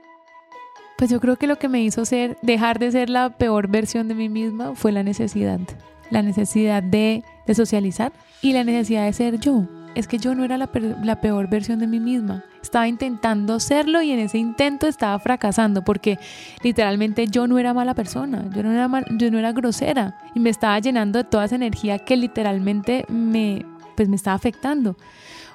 Pues 1.01 1.09
yo 1.09 1.19
creo 1.19 1.37
que 1.37 1.47
lo 1.47 1.57
que 1.57 1.71
me 1.71 1.83
hizo 1.83 2.05
ser, 2.05 2.37
dejar 2.43 2.79
de 2.79 2.93
ser 2.93 3.09
la 3.09 3.31
peor 3.31 3.69
versión 3.69 4.07
de 4.07 4.15
mí 4.15 4.29
misma 4.29 4.75
fue 4.75 4.93
la 4.93 5.03
necesidad. 5.03 5.59
La 6.11 6.21
necesidad 6.21 6.83
de, 6.83 7.25
socializar 7.55 8.13
y 8.43 8.53
la 8.53 8.65
necesidad 8.65 9.07
de 9.07 9.15
ser 9.15 9.41
yo. 9.41 9.65
Es 9.95 10.07
que 10.07 10.19
yo 10.19 10.35
no 10.35 10.45
era 10.45 10.59
la, 10.59 10.67
peor 11.23 11.49
versión 11.49 11.79
de 11.79 11.87
mí 11.87 12.01
misma. 12.01 12.45
Estaba 12.61 12.87
intentando 12.87 13.61
serlo 13.61 14.03
y 14.03 14.11
en 14.11 14.19
ese 14.19 14.37
intento 14.37 14.87
estaba 14.87 15.19
fracasando 15.19 15.83
porque 15.85 16.19
literalmente 16.63 17.29
yo 17.29 17.47
no 17.47 17.59
era 17.59 17.73
mala 17.73 17.95
persona, 17.95 18.45
yo 18.55 18.63
no 18.63 18.71
era, 18.71 18.91
yo 19.17 19.31
no 19.31 19.39
era 19.39 19.53
grosera 19.53 20.19
y 20.35 20.41
me 20.41 20.51
estaba 20.51 20.79
llenando 20.81 21.19
de 21.19 21.25
toda 21.25 21.47
esa 21.47 21.57
energía 21.57 21.99
que 22.01 22.19
literalmente 22.19 23.07
me, 23.09 23.65
pues 23.97 24.11
me 24.11 24.17
estaba 24.17 24.37
afectando. 24.37 24.97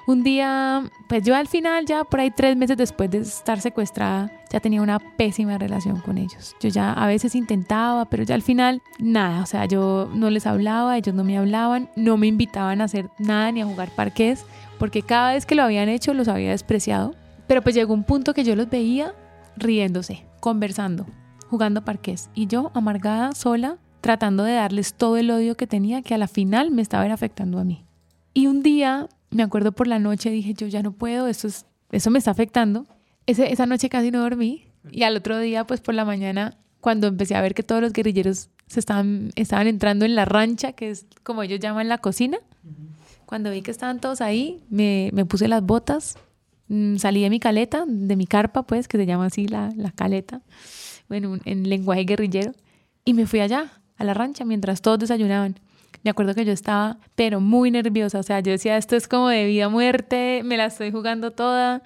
Un 0.06 0.22
día, 0.22 0.84
pues 1.08 1.24
yo 1.24 1.34
al 1.34 1.48
final, 1.48 1.84
ya 1.84 2.04
por 2.04 2.20
ahí 2.20 2.30
tres 2.30 2.56
meses 2.56 2.76
después 2.76 3.10
de 3.10 3.18
estar 3.18 3.60
secuestrada, 3.60 4.30
ya 4.56 4.60
tenía 4.60 4.80
una 4.80 4.98
pésima 4.98 5.58
relación 5.58 6.00
con 6.00 6.16
ellos. 6.16 6.56
Yo 6.60 6.70
ya 6.70 6.90
a 6.90 7.06
veces 7.06 7.34
intentaba, 7.34 8.06
pero 8.06 8.22
ya 8.22 8.34
al 8.34 8.40
final, 8.40 8.80
nada. 8.98 9.42
O 9.42 9.46
sea, 9.46 9.66
yo 9.66 10.10
no 10.14 10.30
les 10.30 10.46
hablaba, 10.46 10.96
ellos 10.96 11.14
no 11.14 11.24
me 11.24 11.36
hablaban, 11.36 11.90
no 11.94 12.16
me 12.16 12.26
invitaban 12.26 12.80
a 12.80 12.84
hacer 12.84 13.10
nada 13.18 13.52
ni 13.52 13.60
a 13.60 13.66
jugar 13.66 13.90
parques, 13.90 14.46
porque 14.78 15.02
cada 15.02 15.34
vez 15.34 15.44
que 15.44 15.56
lo 15.56 15.62
habían 15.62 15.90
hecho 15.90 16.14
los 16.14 16.26
había 16.28 16.52
despreciado. 16.52 17.14
Pero 17.46 17.60
pues 17.60 17.74
llegó 17.74 17.92
un 17.92 18.04
punto 18.04 18.32
que 18.32 18.44
yo 18.44 18.56
los 18.56 18.70
veía 18.70 19.12
riéndose, 19.58 20.24
conversando, 20.40 21.04
jugando 21.50 21.84
parques. 21.84 22.30
Y 22.34 22.46
yo, 22.46 22.70
amargada, 22.72 23.32
sola, 23.32 23.76
tratando 24.00 24.42
de 24.42 24.54
darles 24.54 24.94
todo 24.94 25.18
el 25.18 25.30
odio 25.30 25.54
que 25.54 25.66
tenía, 25.66 26.00
que 26.00 26.14
a 26.14 26.18
la 26.18 26.28
final 26.28 26.70
me 26.70 26.80
estaba 26.80 27.04
afectando 27.12 27.58
a 27.58 27.64
mí. 27.64 27.84
Y 28.32 28.46
un 28.46 28.62
día 28.62 29.06
me 29.28 29.42
acuerdo 29.42 29.72
por 29.72 29.86
la 29.86 29.98
noche, 29.98 30.30
dije, 30.30 30.54
yo 30.54 30.66
ya 30.66 30.82
no 30.82 30.92
puedo, 30.92 31.26
eso, 31.26 31.46
es, 31.46 31.66
eso 31.92 32.10
me 32.10 32.18
está 32.18 32.30
afectando. 32.30 32.86
Ese, 33.26 33.52
esa 33.52 33.66
noche 33.66 33.88
casi 33.88 34.10
no 34.10 34.20
dormí. 34.20 34.64
Y 34.90 35.02
al 35.02 35.16
otro 35.16 35.38
día, 35.38 35.66
pues 35.66 35.80
por 35.80 35.94
la 35.94 36.04
mañana, 36.04 36.58
cuando 36.80 37.08
empecé 37.08 37.34
a 37.34 37.40
ver 37.40 37.54
que 37.54 37.62
todos 37.62 37.82
los 37.82 37.92
guerrilleros 37.92 38.50
se 38.68 38.80
estaban, 38.80 39.30
estaban 39.34 39.66
entrando 39.66 40.04
en 40.04 40.14
la 40.14 40.24
rancha, 40.24 40.72
que 40.72 40.90
es 40.90 41.06
como 41.22 41.42
ellos 41.42 41.60
llaman 41.60 41.88
la 41.88 41.98
cocina, 41.98 42.38
cuando 43.24 43.50
vi 43.50 43.62
que 43.62 43.70
estaban 43.70 44.00
todos 44.00 44.20
ahí, 44.20 44.62
me, 44.70 45.10
me 45.12 45.24
puse 45.24 45.48
las 45.48 45.62
botas, 45.62 46.16
mm, 46.68 46.96
salí 46.96 47.22
de 47.22 47.30
mi 47.30 47.40
caleta, 47.40 47.84
de 47.86 48.16
mi 48.16 48.26
carpa, 48.26 48.62
pues, 48.64 48.88
que 48.88 48.98
se 48.98 49.06
llama 49.06 49.26
así 49.26 49.48
la, 49.48 49.72
la 49.76 49.90
caleta, 49.90 50.42
bueno, 51.08 51.38
en 51.44 51.68
lenguaje 51.68 52.04
guerrillero, 52.04 52.52
y 53.04 53.14
me 53.14 53.26
fui 53.26 53.40
allá, 53.40 53.72
a 53.96 54.04
la 54.04 54.14
rancha, 54.14 54.44
mientras 54.44 54.82
todos 54.82 54.98
desayunaban. 54.98 55.58
Me 56.02 56.10
acuerdo 56.10 56.34
que 56.34 56.44
yo 56.44 56.52
estaba, 56.52 56.98
pero 57.14 57.40
muy 57.40 57.70
nerviosa, 57.70 58.20
o 58.20 58.22
sea, 58.22 58.40
yo 58.40 58.52
decía, 58.52 58.76
esto 58.76 58.94
es 58.94 59.08
como 59.08 59.28
de 59.28 59.46
vida 59.46 59.68
muerte, 59.68 60.42
me 60.44 60.56
la 60.56 60.66
estoy 60.66 60.92
jugando 60.92 61.32
toda, 61.32 61.82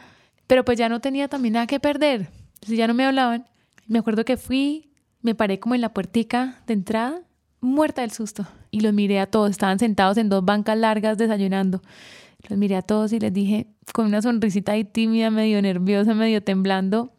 pero 0.51 0.65
pues 0.65 0.77
ya 0.77 0.89
no 0.89 1.01
tenía 1.01 1.29
también 1.29 1.53
nada 1.53 1.69
que 1.69 1.79
perder, 1.79 2.29
si 2.63 2.75
ya 2.75 2.89
no 2.89 2.93
me 2.93 3.05
hablaban. 3.05 3.47
Me 3.87 4.01
acuerdo 4.01 4.25
que 4.25 4.37
fui, 4.37 4.91
me 5.23 5.37
paré 5.37 5.61
como 5.61 5.77
en 5.77 5.81
la 5.81 5.95
puertica 5.95 6.61
de 6.67 6.75
entrada 6.75 7.23
muerta 7.61 8.03
del 8.03 8.11
susto. 8.11 8.49
Y 8.73 8.81
los 8.81 8.93
miré 8.93 9.21
a 9.21 9.27
todos, 9.27 9.53
estaban 9.53 9.79
sentados 9.79 10.17
en 10.17 10.29
dos 10.29 10.45
bancas 10.45 10.77
largas 10.77 11.17
desayunando. 11.17 11.83
Los 12.49 12.59
miré 12.59 12.75
a 12.75 12.83
todos 12.83 13.13
y 13.13 13.21
les 13.21 13.33
dije, 13.33 13.69
con 13.93 14.07
una 14.07 14.23
sonrisita 14.23 14.73
ahí 14.73 14.83
tímida, 14.83 15.31
medio 15.31 15.63
nerviosa, 15.63 16.15
medio 16.15 16.43
temblando, 16.43 17.13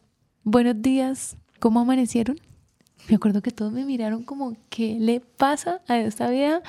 buenos 0.43 0.81
días, 0.81 1.37
¿cómo 1.59 1.79
amanecieron? 1.79 2.35
Me 3.07 3.15
acuerdo 3.15 3.41
que 3.41 3.51
todos 3.51 3.71
me 3.71 3.85
miraron 3.85 4.23
como, 4.23 4.57
¿qué 4.69 4.97
le 4.99 5.21
pasa 5.21 5.79
a 5.87 5.97
esta 5.99 6.29
vida? 6.29 6.61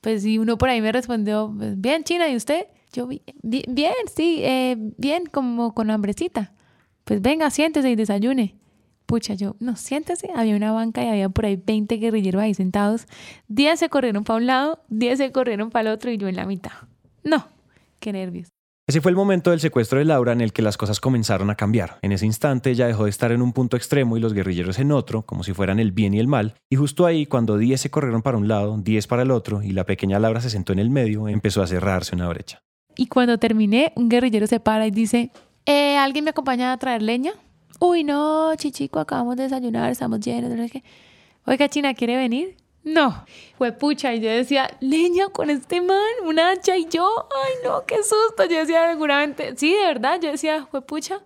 Pues 0.00 0.24
y 0.24 0.38
uno 0.38 0.56
por 0.56 0.70
ahí 0.70 0.80
me 0.80 0.90
respondió, 0.90 1.52
bien, 1.52 2.02
China, 2.04 2.30
¿y 2.30 2.36
usted? 2.36 2.64
Yo, 2.92 3.06
bien, 3.06 3.22
bien 3.42 3.92
sí, 4.14 4.40
eh, 4.42 4.76
bien, 4.96 5.26
como 5.26 5.74
con 5.74 5.90
hambrecita. 5.90 6.52
Pues 7.04 7.22
venga, 7.22 7.50
siéntese 7.50 7.90
y 7.90 7.96
desayune. 7.96 8.56
Pucha, 9.06 9.34
yo, 9.34 9.56
no, 9.58 9.76
siéntese. 9.76 10.30
Había 10.34 10.54
una 10.54 10.72
banca 10.72 11.02
y 11.02 11.08
había 11.08 11.28
por 11.30 11.46
ahí 11.46 11.56
20 11.56 11.96
guerrilleros 11.96 12.42
ahí 12.42 12.52
sentados. 12.52 13.06
10 13.48 13.78
se 13.78 13.88
corrieron 13.88 14.24
para 14.24 14.36
un 14.36 14.46
lado, 14.46 14.84
10 14.90 15.18
se 15.18 15.32
corrieron 15.32 15.70
para 15.70 15.88
el 15.88 15.94
otro 15.94 16.10
y 16.10 16.18
yo 16.18 16.28
en 16.28 16.36
la 16.36 16.44
mitad. 16.44 16.72
No, 17.24 17.48
qué 18.00 18.12
nervios. 18.12 18.48
Ese 18.88 19.02
fue 19.02 19.10
el 19.10 19.16
momento 19.16 19.50
del 19.50 19.60
secuestro 19.60 19.98
de 19.98 20.06
Laura 20.06 20.32
en 20.32 20.40
el 20.40 20.54
que 20.54 20.62
las 20.62 20.78
cosas 20.78 20.98
comenzaron 20.98 21.50
a 21.50 21.56
cambiar. 21.56 21.98
En 22.00 22.12
ese 22.12 22.24
instante 22.24 22.70
ella 22.70 22.86
dejó 22.86 23.04
de 23.04 23.10
estar 23.10 23.32
en 23.32 23.42
un 23.42 23.52
punto 23.52 23.76
extremo 23.76 24.16
y 24.16 24.20
los 24.20 24.32
guerrilleros 24.32 24.78
en 24.78 24.92
otro, 24.92 25.26
como 25.26 25.44
si 25.44 25.52
fueran 25.52 25.78
el 25.78 25.92
bien 25.92 26.14
y 26.14 26.20
el 26.20 26.26
mal, 26.26 26.54
y 26.70 26.76
justo 26.76 27.04
ahí, 27.04 27.26
cuando 27.26 27.58
10 27.58 27.78
se 27.78 27.90
corrieron 27.90 28.22
para 28.22 28.38
un 28.38 28.48
lado, 28.48 28.78
10 28.78 29.06
para 29.06 29.22
el 29.22 29.30
otro, 29.30 29.62
y 29.62 29.72
la 29.72 29.84
pequeña 29.84 30.18
Laura 30.18 30.40
se 30.40 30.48
sentó 30.48 30.72
en 30.72 30.78
el 30.78 30.88
medio, 30.88 31.28
empezó 31.28 31.62
a 31.62 31.66
cerrarse 31.66 32.14
una 32.14 32.28
brecha. 32.28 32.62
Y 32.98 33.06
cuando 33.06 33.38
terminé, 33.38 33.92
un 33.94 34.08
guerrillero 34.08 34.48
se 34.48 34.58
para 34.58 34.84
y 34.84 34.90
dice, 34.90 35.30
eh, 35.66 35.96
¿alguien 35.96 36.24
me 36.24 36.30
acompaña 36.30 36.72
a 36.72 36.76
traer 36.78 37.00
leña? 37.00 37.30
Uy, 37.78 38.02
no, 38.02 38.52
chichico, 38.56 38.98
acabamos 38.98 39.36
de 39.36 39.44
desayunar, 39.44 39.92
estamos 39.92 40.18
llenos. 40.18 40.52
Oiga, 41.46 41.68
China, 41.68 41.94
¿quiere 41.94 42.16
venir? 42.16 42.56
No, 42.82 43.24
fue 43.56 43.70
pucha. 43.70 44.12
Y 44.14 44.20
yo 44.20 44.28
decía, 44.28 44.76
leña 44.80 45.28
con 45.28 45.48
este 45.48 45.80
man, 45.80 45.96
un 46.24 46.40
hacha. 46.40 46.76
Y 46.76 46.88
yo, 46.88 47.08
ay, 47.46 47.52
no, 47.62 47.84
qué 47.86 47.98
susto. 47.98 48.46
Yo 48.50 48.58
decía, 48.58 48.90
seguramente, 48.90 49.54
sí, 49.56 49.72
de 49.72 49.86
verdad. 49.86 50.18
Yo 50.20 50.32
decía, 50.32 50.66
fue 50.68 50.82
pucha. 50.82 51.20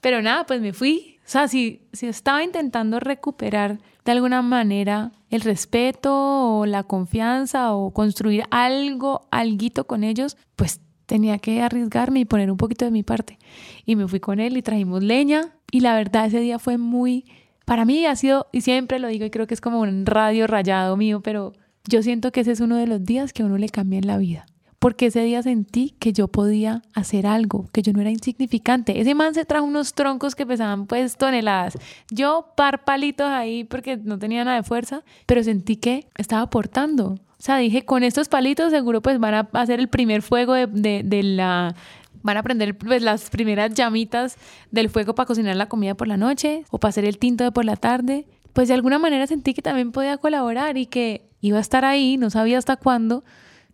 Pero 0.00 0.22
nada, 0.22 0.46
pues 0.46 0.62
me 0.62 0.72
fui. 0.72 1.18
O 1.18 1.28
sea, 1.28 1.48
si, 1.48 1.82
si 1.92 2.06
estaba 2.06 2.42
intentando 2.42 2.98
recuperar 2.98 3.78
de 4.06 4.12
alguna 4.12 4.40
manera 4.40 5.12
el 5.28 5.42
respeto 5.42 6.60
o 6.60 6.64
la 6.64 6.82
confianza 6.82 7.74
o 7.74 7.92
construir 7.92 8.44
algo, 8.50 9.26
alguito 9.30 9.86
con 9.86 10.02
ellos, 10.02 10.38
pues 10.56 10.80
tenía 11.06 11.38
que 11.38 11.62
arriesgarme 11.62 12.20
y 12.20 12.24
poner 12.24 12.50
un 12.50 12.56
poquito 12.56 12.84
de 12.84 12.90
mi 12.90 13.02
parte. 13.02 13.38
Y 13.84 13.96
me 13.96 14.08
fui 14.08 14.20
con 14.20 14.40
él 14.40 14.56
y 14.56 14.62
trajimos 14.62 15.02
leña. 15.02 15.56
Y 15.70 15.80
la 15.80 15.94
verdad, 15.94 16.26
ese 16.26 16.40
día 16.40 16.58
fue 16.58 16.78
muy 16.78 17.24
para 17.64 17.84
mí 17.84 18.04
ha 18.06 18.16
sido, 18.16 18.46
y 18.52 18.60
siempre 18.60 18.98
lo 18.98 19.08
digo 19.08 19.24
y 19.24 19.30
creo 19.30 19.46
que 19.46 19.54
es 19.54 19.60
como 19.60 19.80
un 19.80 20.06
radio 20.06 20.46
rayado 20.46 20.96
mío, 20.96 21.20
pero 21.20 21.52
yo 21.88 22.02
siento 22.02 22.30
que 22.32 22.40
ese 22.40 22.52
es 22.52 22.60
uno 22.60 22.76
de 22.76 22.86
los 22.86 23.04
días 23.04 23.32
que 23.32 23.42
a 23.42 23.46
uno 23.46 23.58
le 23.58 23.68
cambia 23.68 23.98
en 23.98 24.06
la 24.06 24.18
vida. 24.18 24.46
Porque 24.78 25.06
ese 25.06 25.22
día 25.22 25.42
sentí 25.42 25.96
que 25.98 26.12
yo 26.12 26.28
podía 26.28 26.82
hacer 26.92 27.26
algo, 27.26 27.70
que 27.72 27.80
yo 27.80 27.94
no 27.94 28.02
era 28.02 28.10
insignificante. 28.10 29.00
Ese 29.00 29.14
man 29.14 29.32
se 29.32 29.46
trajo 29.46 29.64
unos 29.64 29.94
troncos 29.94 30.34
que 30.34 30.44
pesaban 30.44 30.86
pues 30.86 31.16
toneladas. 31.16 31.78
Yo 32.10 32.52
par 32.54 32.84
palitos 32.84 33.28
ahí 33.30 33.64
porque 33.64 33.96
no 33.96 34.18
tenía 34.18 34.44
nada 34.44 34.58
de 34.58 34.62
fuerza, 34.62 35.02
pero 35.24 35.42
sentí 35.42 35.76
que 35.76 36.06
estaba 36.18 36.42
aportando. 36.42 37.18
O 37.44 37.46
sea, 37.46 37.58
dije, 37.58 37.84
con 37.84 38.04
estos 38.04 38.30
palitos 38.30 38.70
seguro 38.70 39.02
pues 39.02 39.18
van 39.18 39.34
a 39.34 39.48
hacer 39.52 39.78
el 39.78 39.88
primer 39.88 40.22
fuego 40.22 40.54
de, 40.54 40.66
de, 40.66 41.02
de 41.04 41.22
la 41.22 41.74
van 42.22 42.38
a 42.38 42.42
prender 42.42 42.74
pues, 42.74 43.02
las 43.02 43.28
primeras 43.28 43.74
llamitas 43.74 44.38
del 44.70 44.88
fuego 44.88 45.14
para 45.14 45.26
cocinar 45.26 45.54
la 45.54 45.68
comida 45.68 45.94
por 45.94 46.08
la 46.08 46.16
noche 46.16 46.64
o 46.70 46.78
para 46.78 46.88
hacer 46.88 47.04
el 47.04 47.18
tinto 47.18 47.44
de 47.44 47.52
por 47.52 47.66
la 47.66 47.76
tarde. 47.76 48.26
Pues 48.54 48.68
de 48.68 48.74
alguna 48.74 48.98
manera 48.98 49.26
sentí 49.26 49.52
que 49.52 49.60
también 49.60 49.92
podía 49.92 50.16
colaborar 50.16 50.78
y 50.78 50.86
que 50.86 51.28
iba 51.42 51.58
a 51.58 51.60
estar 51.60 51.84
ahí, 51.84 52.16
no 52.16 52.30
sabía 52.30 52.56
hasta 52.56 52.76
cuándo. 52.76 53.24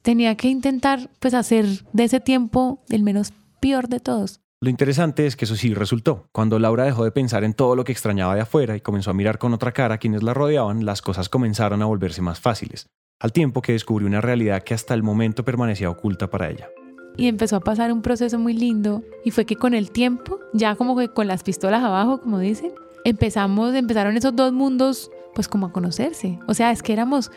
Tenía 0.03 0.35
que 0.35 0.49
intentar 0.49 1.09
pues 1.21 1.33
hacer 1.33 1.67
de 1.93 2.03
ese 2.03 2.19
tiempo 2.19 2.83
el 2.89 3.05
menos 3.05 3.33
peor 3.61 3.87
de 3.87 4.01
todos. 4.01 4.41
Lo 4.63 4.69
interesante 4.69 5.27
es 5.27 5.37
que 5.37 5.47
eso 5.47 5.57
sí 5.57 5.73
resultó. 5.73 6.29
Cuando 6.33 6.59
Laura 6.59 6.85
dejó 6.85 7.05
de 7.05 7.13
pensar 7.13 7.45
en 7.45 7.55
todo 7.55 7.77
lo 7.77 7.85
que 7.85 7.93
extrañaba 7.93 8.35
de 8.35 8.43
afuera 8.43 8.77
y 8.77 8.83
comenzó 8.83 9.11
a 9.11 9.15
mirar 9.15 9.39
con 9.39 9.55
otra 9.55 9.73
cara 9.73 9.95
a 9.95 9.99
quienes 9.99 10.23
la 10.23 10.35
rodeaban, 10.35 10.85
las 10.85 11.01
cosas 11.01 11.31
comenzaron 11.31 11.81
a 11.81 11.87
volverse 11.87 12.21
más 12.21 12.41
fáciles, 12.41 12.87
al 13.21 13.33
tiempo 13.33 13.63
que 13.63 13.73
descubrió 13.73 14.07
una 14.07 14.21
realidad 14.21 14.63
que 14.63 14.75
hasta 14.75 14.93
el 14.93 15.03
momento 15.03 15.47
permanecía 15.47 15.89
oculta 15.89 16.29
para 16.29 16.51
ella 16.51 16.69
y 17.17 17.29
empezó 17.29 17.57
a 17.57 17.61
pasar 17.61 17.93
un 17.93 18.03
proceso 18.03 18.39
muy 18.39 18.55
lindo 18.55 19.03
y 19.25 19.31
fue 19.31 19.45
que 19.45 19.57
con 19.57 19.75
el 19.75 19.91
tiempo, 19.91 20.39
ya 20.53 20.75
como 20.75 20.97
que 20.97 21.09
con 21.09 21.27
las 21.27 21.43
pistolas 21.43 21.83
abajo, 21.83 22.21
como 22.21 22.39
dicen, 22.39 22.73
empezamos, 23.05 23.75
empezaron 23.75 24.17
esos 24.17 24.35
dos 24.35 24.53
mundos 24.53 25.11
pues 25.35 25.49
como 25.49 25.67
a 25.67 25.73
conocerse. 25.73 26.39
O 26.49 26.55
sea, 26.55 26.73
es 26.73 26.83
que 26.83 26.93
éramos, 26.93 27.31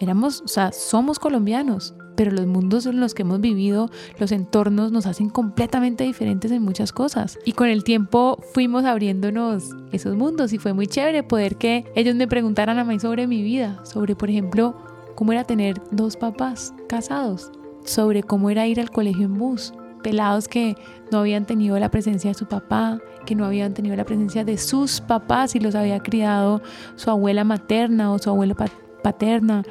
éramos, 0.00 0.40
o 0.42 0.48
sea, 0.48 0.72
somos 0.72 1.18
colombianos, 1.18 1.94
pero 2.16 2.30
los 2.30 2.46
mundos 2.46 2.86
en 2.86 3.00
los 3.00 3.14
que 3.14 3.22
hemos 3.22 3.40
vivido, 3.40 3.90
los 4.18 4.32
entornos 4.32 4.92
nos 4.92 5.06
hacen 5.06 5.28
completamente 5.28 6.04
diferentes 6.04 6.50
en 6.50 6.62
muchas 6.62 6.92
cosas. 6.92 7.38
Y 7.44 7.52
con 7.52 7.68
el 7.68 7.84
tiempo 7.84 8.38
fuimos 8.52 8.84
abriéndonos 8.84 9.70
esos 9.92 10.16
mundos 10.16 10.52
y 10.52 10.58
fue 10.58 10.72
muy 10.72 10.86
chévere 10.86 11.22
poder 11.22 11.56
que 11.56 11.84
ellos 11.94 12.14
me 12.14 12.26
preguntaran 12.26 12.78
a 12.78 12.84
mí 12.84 12.98
sobre 12.98 13.26
mi 13.26 13.42
vida, 13.42 13.80
sobre, 13.84 14.16
por 14.16 14.30
ejemplo, 14.30 14.76
cómo 15.14 15.32
era 15.32 15.44
tener 15.44 15.80
dos 15.92 16.16
papás 16.16 16.74
casados 16.88 17.52
sobre 17.86 18.22
cómo 18.22 18.50
era 18.50 18.66
ir 18.66 18.80
al 18.80 18.90
colegio 18.90 19.24
en 19.24 19.38
bus. 19.38 19.72
Pelados 20.02 20.46
que 20.46 20.76
no 21.10 21.18
habían 21.18 21.46
tenido 21.46 21.78
la 21.78 21.90
presencia 21.90 22.30
de 22.30 22.34
su 22.34 22.46
papá, 22.46 23.00
que 23.24 23.34
no 23.34 23.44
habían 23.44 23.74
tenido 23.74 23.96
la 23.96 24.04
presencia 24.04 24.44
de 24.44 24.56
sus 24.56 25.00
papás 25.00 25.56
y 25.56 25.60
los 25.60 25.74
había 25.74 26.00
criado 26.00 26.62
su 26.94 27.10
abuela 27.10 27.42
materna 27.42 28.12
o 28.12 28.18
su 28.18 28.30
abuela 28.30 28.54
paterna. 29.02 29.64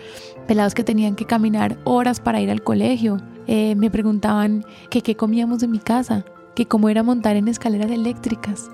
Pelados 0.48 0.74
que 0.74 0.84
tenían 0.84 1.16
que 1.16 1.26
caminar 1.26 1.78
horas 1.84 2.20
para 2.20 2.42
ir 2.42 2.50
al 2.50 2.64
colegio. 2.64 3.18
Eh, 3.48 3.76
me 3.76 3.92
preguntaban 3.92 4.66
que 4.90 5.02
qué 5.02 5.16
comíamos 5.16 5.62
en 5.64 5.72
mi 5.72 5.80
casa, 5.80 6.26
que 6.56 6.66
cómo 6.66 6.90
era 6.90 7.04
montar 7.04 7.36
en 7.36 7.48
escaleras 7.48 7.92
eléctricas. 7.92 8.70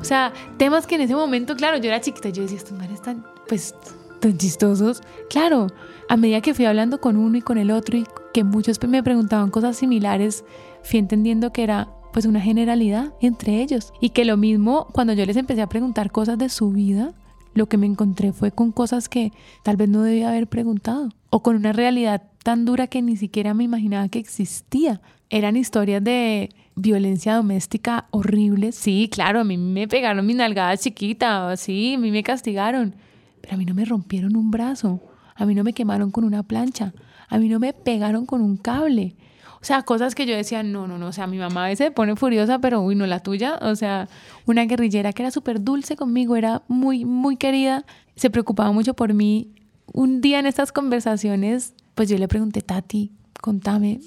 O 0.00 0.04
sea, 0.04 0.32
temas 0.58 0.86
que 0.86 0.96
en 0.96 1.02
ese 1.02 1.14
momento, 1.14 1.56
claro, 1.56 1.78
yo 1.78 1.88
era 1.88 2.00
chiquita, 2.00 2.28
yo 2.28 2.42
decía, 2.42 2.58
estos 2.58 2.76
manes 2.76 2.94
están, 2.94 3.24
pues, 3.48 3.74
tan 4.20 4.36
chistosos. 4.38 5.02
Claro, 5.28 5.66
a 6.08 6.16
medida 6.16 6.40
que 6.40 6.54
fui 6.54 6.64
hablando 6.64 7.00
con 7.00 7.16
uno 7.16 7.36
y 7.36 7.42
con 7.42 7.58
el 7.58 7.70
otro 7.70 7.98
y 7.98 8.06
que 8.32 8.44
muchos 8.44 8.78
me 8.86 9.02
preguntaban 9.02 9.50
cosas 9.50 9.76
similares, 9.76 10.44
fui 10.82 10.98
entendiendo 10.98 11.52
que 11.52 11.62
era 11.62 11.88
pues 12.12 12.26
una 12.26 12.40
generalidad 12.40 13.14
entre 13.20 13.62
ellos 13.62 13.92
y 14.00 14.10
que 14.10 14.24
lo 14.24 14.36
mismo 14.36 14.86
cuando 14.92 15.14
yo 15.14 15.24
les 15.24 15.36
empecé 15.36 15.62
a 15.62 15.68
preguntar 15.68 16.10
cosas 16.12 16.38
de 16.38 16.50
su 16.50 16.70
vida, 16.70 17.14
lo 17.54 17.66
que 17.68 17.76
me 17.76 17.86
encontré 17.86 18.32
fue 18.32 18.50
con 18.50 18.72
cosas 18.72 19.08
que 19.08 19.32
tal 19.62 19.76
vez 19.76 19.88
no 19.88 20.02
debía 20.02 20.28
haber 20.28 20.46
preguntado 20.46 21.10
o 21.30 21.42
con 21.42 21.56
una 21.56 21.72
realidad 21.72 22.22
tan 22.42 22.64
dura 22.64 22.86
que 22.86 23.02
ni 23.02 23.16
siquiera 23.16 23.54
me 23.54 23.64
imaginaba 23.64 24.08
que 24.08 24.18
existía. 24.18 25.00
Eran 25.30 25.56
historias 25.56 26.02
de 26.02 26.50
violencia 26.74 27.34
doméstica 27.34 28.06
horribles. 28.10 28.74
Sí, 28.74 29.08
claro, 29.10 29.40
a 29.40 29.44
mí 29.44 29.56
me 29.56 29.88
pegaron 29.88 30.26
mis 30.26 30.36
nalgadas 30.36 30.80
chiquitas, 30.80 31.60
sí, 31.60 31.94
a 31.94 31.98
mí 31.98 32.10
me 32.10 32.22
castigaron, 32.22 32.94
pero 33.40 33.54
a 33.54 33.56
mí 33.56 33.64
no 33.64 33.74
me 33.74 33.84
rompieron 33.84 34.36
un 34.36 34.50
brazo, 34.50 35.00
a 35.34 35.46
mí 35.46 35.54
no 35.54 35.64
me 35.64 35.72
quemaron 35.72 36.10
con 36.10 36.24
una 36.24 36.42
plancha, 36.42 36.92
a 37.28 37.38
mí 37.38 37.48
no 37.48 37.58
me 37.58 37.72
pegaron 37.72 38.26
con 38.26 38.40
un 38.40 38.56
cable. 38.56 39.14
O 39.62 39.64
sea, 39.64 39.82
cosas 39.82 40.16
que 40.16 40.26
yo 40.26 40.34
decía, 40.34 40.64
no, 40.64 40.88
no, 40.88 40.98
no, 40.98 41.06
o 41.06 41.12
sea, 41.12 41.28
mi 41.28 41.38
mamá 41.38 41.66
a 41.66 41.68
veces 41.68 41.86
se 41.86 41.90
pone 41.92 42.16
furiosa, 42.16 42.58
pero 42.58 42.80
uy, 42.80 42.96
no 42.96 43.06
la 43.06 43.20
tuya. 43.20 43.60
O 43.62 43.76
sea, 43.76 44.08
una 44.44 44.64
guerrillera 44.64 45.12
que 45.12 45.22
era 45.22 45.30
súper 45.30 45.62
dulce 45.62 45.94
conmigo, 45.94 46.34
era 46.34 46.62
muy, 46.66 47.04
muy 47.04 47.36
querida, 47.36 47.84
se 48.16 48.28
preocupaba 48.28 48.72
mucho 48.72 48.94
por 48.94 49.14
mí. 49.14 49.52
Un 49.92 50.20
día 50.20 50.40
en 50.40 50.46
estas 50.46 50.72
conversaciones, 50.72 51.74
pues 51.94 52.08
yo 52.08 52.18
le 52.18 52.26
pregunté, 52.26 52.60
Tati, 52.60 53.12
contame, 53.40 54.00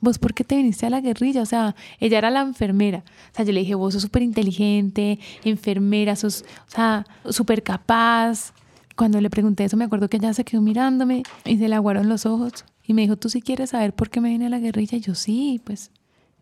¿vos 0.00 0.18
por 0.18 0.32
qué 0.32 0.44
te 0.44 0.56
viniste 0.56 0.86
a 0.86 0.90
la 0.90 1.02
guerrilla? 1.02 1.42
O 1.42 1.46
sea, 1.46 1.76
ella 2.00 2.16
era 2.16 2.30
la 2.30 2.40
enfermera. 2.40 3.04
O 3.32 3.36
sea, 3.36 3.44
yo 3.44 3.52
le 3.52 3.60
dije, 3.60 3.74
vos 3.74 3.92
sos 3.92 4.00
súper 4.00 4.22
inteligente, 4.22 5.18
enfermera, 5.44 6.16
sos, 6.16 6.42
o 6.68 6.70
sea, 6.70 7.04
súper 7.28 7.62
capaz. 7.62 8.54
Cuando 8.96 9.20
le 9.20 9.28
pregunté 9.28 9.64
eso, 9.64 9.76
me 9.76 9.84
acuerdo 9.84 10.08
que 10.08 10.16
ella 10.16 10.32
se 10.32 10.44
quedó 10.44 10.62
mirándome 10.62 11.22
y 11.44 11.58
se 11.58 11.68
le 11.68 11.74
aguaron 11.74 12.08
los 12.08 12.24
ojos. 12.24 12.64
Y 12.84 12.94
me 12.94 13.02
dijo, 13.02 13.16
¿tú 13.16 13.28
sí 13.28 13.42
quieres 13.42 13.70
saber 13.70 13.94
por 13.94 14.10
qué 14.10 14.20
me 14.20 14.30
vine 14.30 14.46
a 14.46 14.50
la 14.50 14.58
guerrilla? 14.58 14.98
Yo 14.98 15.14
sí, 15.14 15.60
pues 15.64 15.90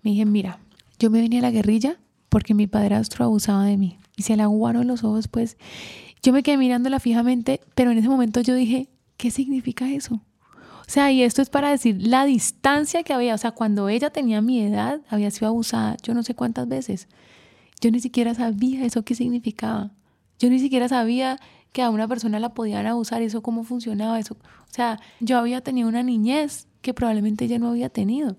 me 0.02 0.12
dije, 0.12 0.24
mira, 0.24 0.58
yo 0.98 1.10
me 1.10 1.20
vine 1.20 1.38
a 1.38 1.42
la 1.42 1.50
guerrilla 1.50 1.98
porque 2.28 2.54
mi 2.54 2.66
padrastro 2.66 3.24
abusaba 3.24 3.64
de 3.64 3.76
mí. 3.76 3.98
Y 4.16 4.22
se 4.22 4.36
le 4.36 4.42
aguaron 4.42 4.86
los 4.86 5.04
ojos, 5.04 5.28
pues 5.28 5.56
yo 6.22 6.32
me 6.32 6.42
quedé 6.42 6.56
mirándola 6.56 7.00
fijamente, 7.00 7.60
pero 7.74 7.90
en 7.90 7.98
ese 7.98 8.08
momento 8.08 8.40
yo 8.40 8.54
dije, 8.54 8.88
¿qué 9.16 9.30
significa 9.30 9.90
eso? 9.90 10.20
O 10.90 10.92
sea, 10.92 11.12
y 11.12 11.22
esto 11.22 11.40
es 11.40 11.50
para 11.50 11.70
decir 11.70 11.96
la 12.00 12.24
distancia 12.24 13.04
que 13.04 13.12
había. 13.12 13.34
O 13.34 13.38
sea, 13.38 13.52
cuando 13.52 13.88
ella 13.88 14.10
tenía 14.10 14.40
mi 14.40 14.60
edad, 14.60 15.00
había 15.08 15.30
sido 15.30 15.46
abusada 15.48 15.96
yo 16.02 16.14
no 16.14 16.24
sé 16.24 16.34
cuántas 16.34 16.66
veces. 16.66 17.06
Yo 17.80 17.90
ni 17.90 18.00
siquiera 18.00 18.34
sabía 18.34 18.84
eso 18.84 19.04
qué 19.04 19.14
significaba. 19.14 19.92
Yo 20.40 20.50
ni 20.50 20.58
siquiera 20.58 20.88
sabía 20.88 21.38
que 21.72 21.82
a 21.82 21.90
una 21.90 22.08
persona 22.08 22.38
la 22.40 22.54
podían 22.54 22.86
abusar, 22.86 23.22
eso 23.22 23.42
cómo 23.42 23.64
funcionaba, 23.64 24.18
eso. 24.18 24.34
O 24.34 24.72
sea, 24.72 24.98
yo 25.20 25.38
había 25.38 25.60
tenido 25.60 25.88
una 25.88 26.02
niñez 26.02 26.66
que 26.82 26.94
probablemente 26.94 27.44
ella 27.44 27.58
no 27.58 27.70
había 27.70 27.88
tenido. 27.88 28.36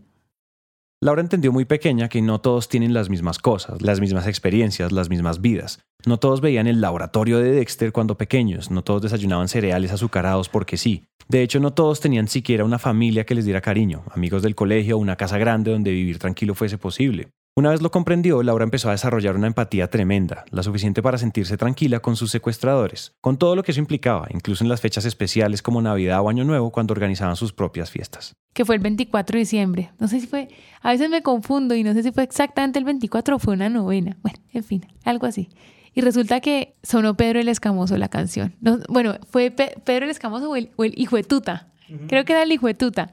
Laura 1.04 1.22
entendió 1.22 1.52
muy 1.52 1.66
pequeña 1.66 2.10
que 2.10 2.22
no 2.22 2.42
todos 2.42 2.70
tienen 2.70 2.94
las 2.94 3.10
mismas 3.10 3.40
cosas, 3.40 3.82
las 3.82 4.00
mismas 4.00 4.28
experiencias, 4.28 4.92
las 4.92 5.10
mismas 5.10 5.42
vidas. 5.42 5.80
No 6.06 6.18
todos 6.18 6.42
veían 6.42 6.68
el 6.68 6.80
laboratorio 6.80 7.40
de 7.40 7.52
Dexter 7.52 7.92
cuando 7.92 8.20
pequeños, 8.20 8.70
no 8.70 8.84
todos 8.84 9.02
desayunaban 9.02 9.48
cereales 9.48 9.92
azucarados 9.92 10.48
porque 10.48 10.78
sí. 10.78 11.06
De 11.28 11.42
hecho, 11.42 11.60
no 11.60 11.74
todos 11.74 12.02
tenían 12.02 12.28
siquiera 12.28 12.66
una 12.66 12.78
familia 12.78 13.26
que 13.26 13.34
les 13.34 13.46
diera 13.46 13.62
cariño, 13.62 14.04
amigos 14.12 14.44
del 14.44 14.54
colegio 14.54 14.98
o 14.98 15.00
una 15.00 15.16
casa 15.16 15.40
grande 15.40 15.72
donde 15.72 15.90
vivir 15.90 16.20
tranquilo 16.20 16.54
fuese 16.54 16.78
posible. 16.78 17.30
Una 17.62 17.70
vez 17.70 17.84
lo 17.84 17.92
comprendió, 17.92 18.42
Laura 18.42 18.64
empezó 18.64 18.90
a 18.90 18.94
desarrollar 18.94 19.36
una 19.36 19.46
empatía 19.46 19.88
tremenda, 19.88 20.46
la 20.50 20.64
suficiente 20.64 21.04
para 21.04 21.20
sentirse 21.20 21.58
tranquila 21.58 22.00
con 22.00 22.16
sus 22.16 22.32
secuestradores, 22.32 23.14
con 23.22 23.38
todo 23.38 23.56
lo 23.56 23.62
que 23.62 23.70
eso 23.70 23.80
implicaba, 23.80 24.28
incluso 24.32 24.64
en 24.64 24.68
las 24.68 24.82
fechas 24.82 25.06
especiales 25.06 25.62
como 25.62 25.80
Navidad 25.80 26.22
o 26.22 26.30
Año 26.30 26.44
Nuevo, 26.44 26.72
cuando 26.72 26.94
organizaban 26.94 27.36
sus 27.36 27.54
propias 27.54 27.92
fiestas. 27.92 28.34
Que 28.54 28.66
fue 28.66 28.74
el 28.74 28.82
24 28.82 29.36
de 29.36 29.40
diciembre. 29.42 29.92
No 30.00 30.08
sé 30.08 30.22
si 30.22 30.26
fue, 30.26 30.48
a 30.82 30.90
veces 30.90 31.12
me 31.12 31.22
confundo 31.22 31.76
y 31.76 31.84
no 31.84 31.94
sé 31.94 32.02
si 32.02 32.12
fue 32.12 32.24
exactamente 32.24 32.80
el 32.80 32.86
24 32.86 33.36
o 33.36 33.38
fue 33.38 33.54
una 33.54 33.70
novena. 33.70 34.18
Bueno, 34.24 34.40
en 34.54 34.64
fin, 34.64 34.88
algo 35.06 35.28
así. 35.28 35.50
Y 35.94 36.02
resulta 36.02 36.40
que 36.40 36.74
sonó 36.82 37.16
Pedro 37.16 37.42
el 37.42 37.48
Escamoso 37.48 37.96
la 37.96 38.10
canción. 38.10 38.56
bueno, 38.90 39.20
fue 39.30 39.52
Pedro 39.52 40.06
el 40.06 40.10
Escamoso 40.10 40.50
o 40.50 40.56
el, 40.56 40.72
o 40.78 40.84
el 40.84 40.96
Hijo 40.98 41.16
de 41.16 41.22
Tuta. 41.24 41.68
Creo 42.08 42.26
que 42.26 42.34
era 42.34 42.42
el 42.42 42.52
Hijo 42.52 42.66
de 42.66 42.74
Tuta 42.74 43.12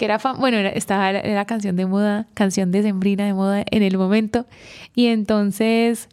que 0.00 0.06
era, 0.06 0.18
bueno, 0.38 0.56
era, 0.56 0.70
estaba, 0.70 1.10
era 1.10 1.44
canción 1.44 1.76
de 1.76 1.84
moda, 1.84 2.26
canción 2.32 2.72
de 2.72 2.82
sembrina 2.82 3.26
de 3.26 3.34
moda 3.34 3.62
en 3.70 3.82
el 3.82 3.98
momento. 3.98 4.46
Y 4.94 5.08
entonces, 5.08 6.08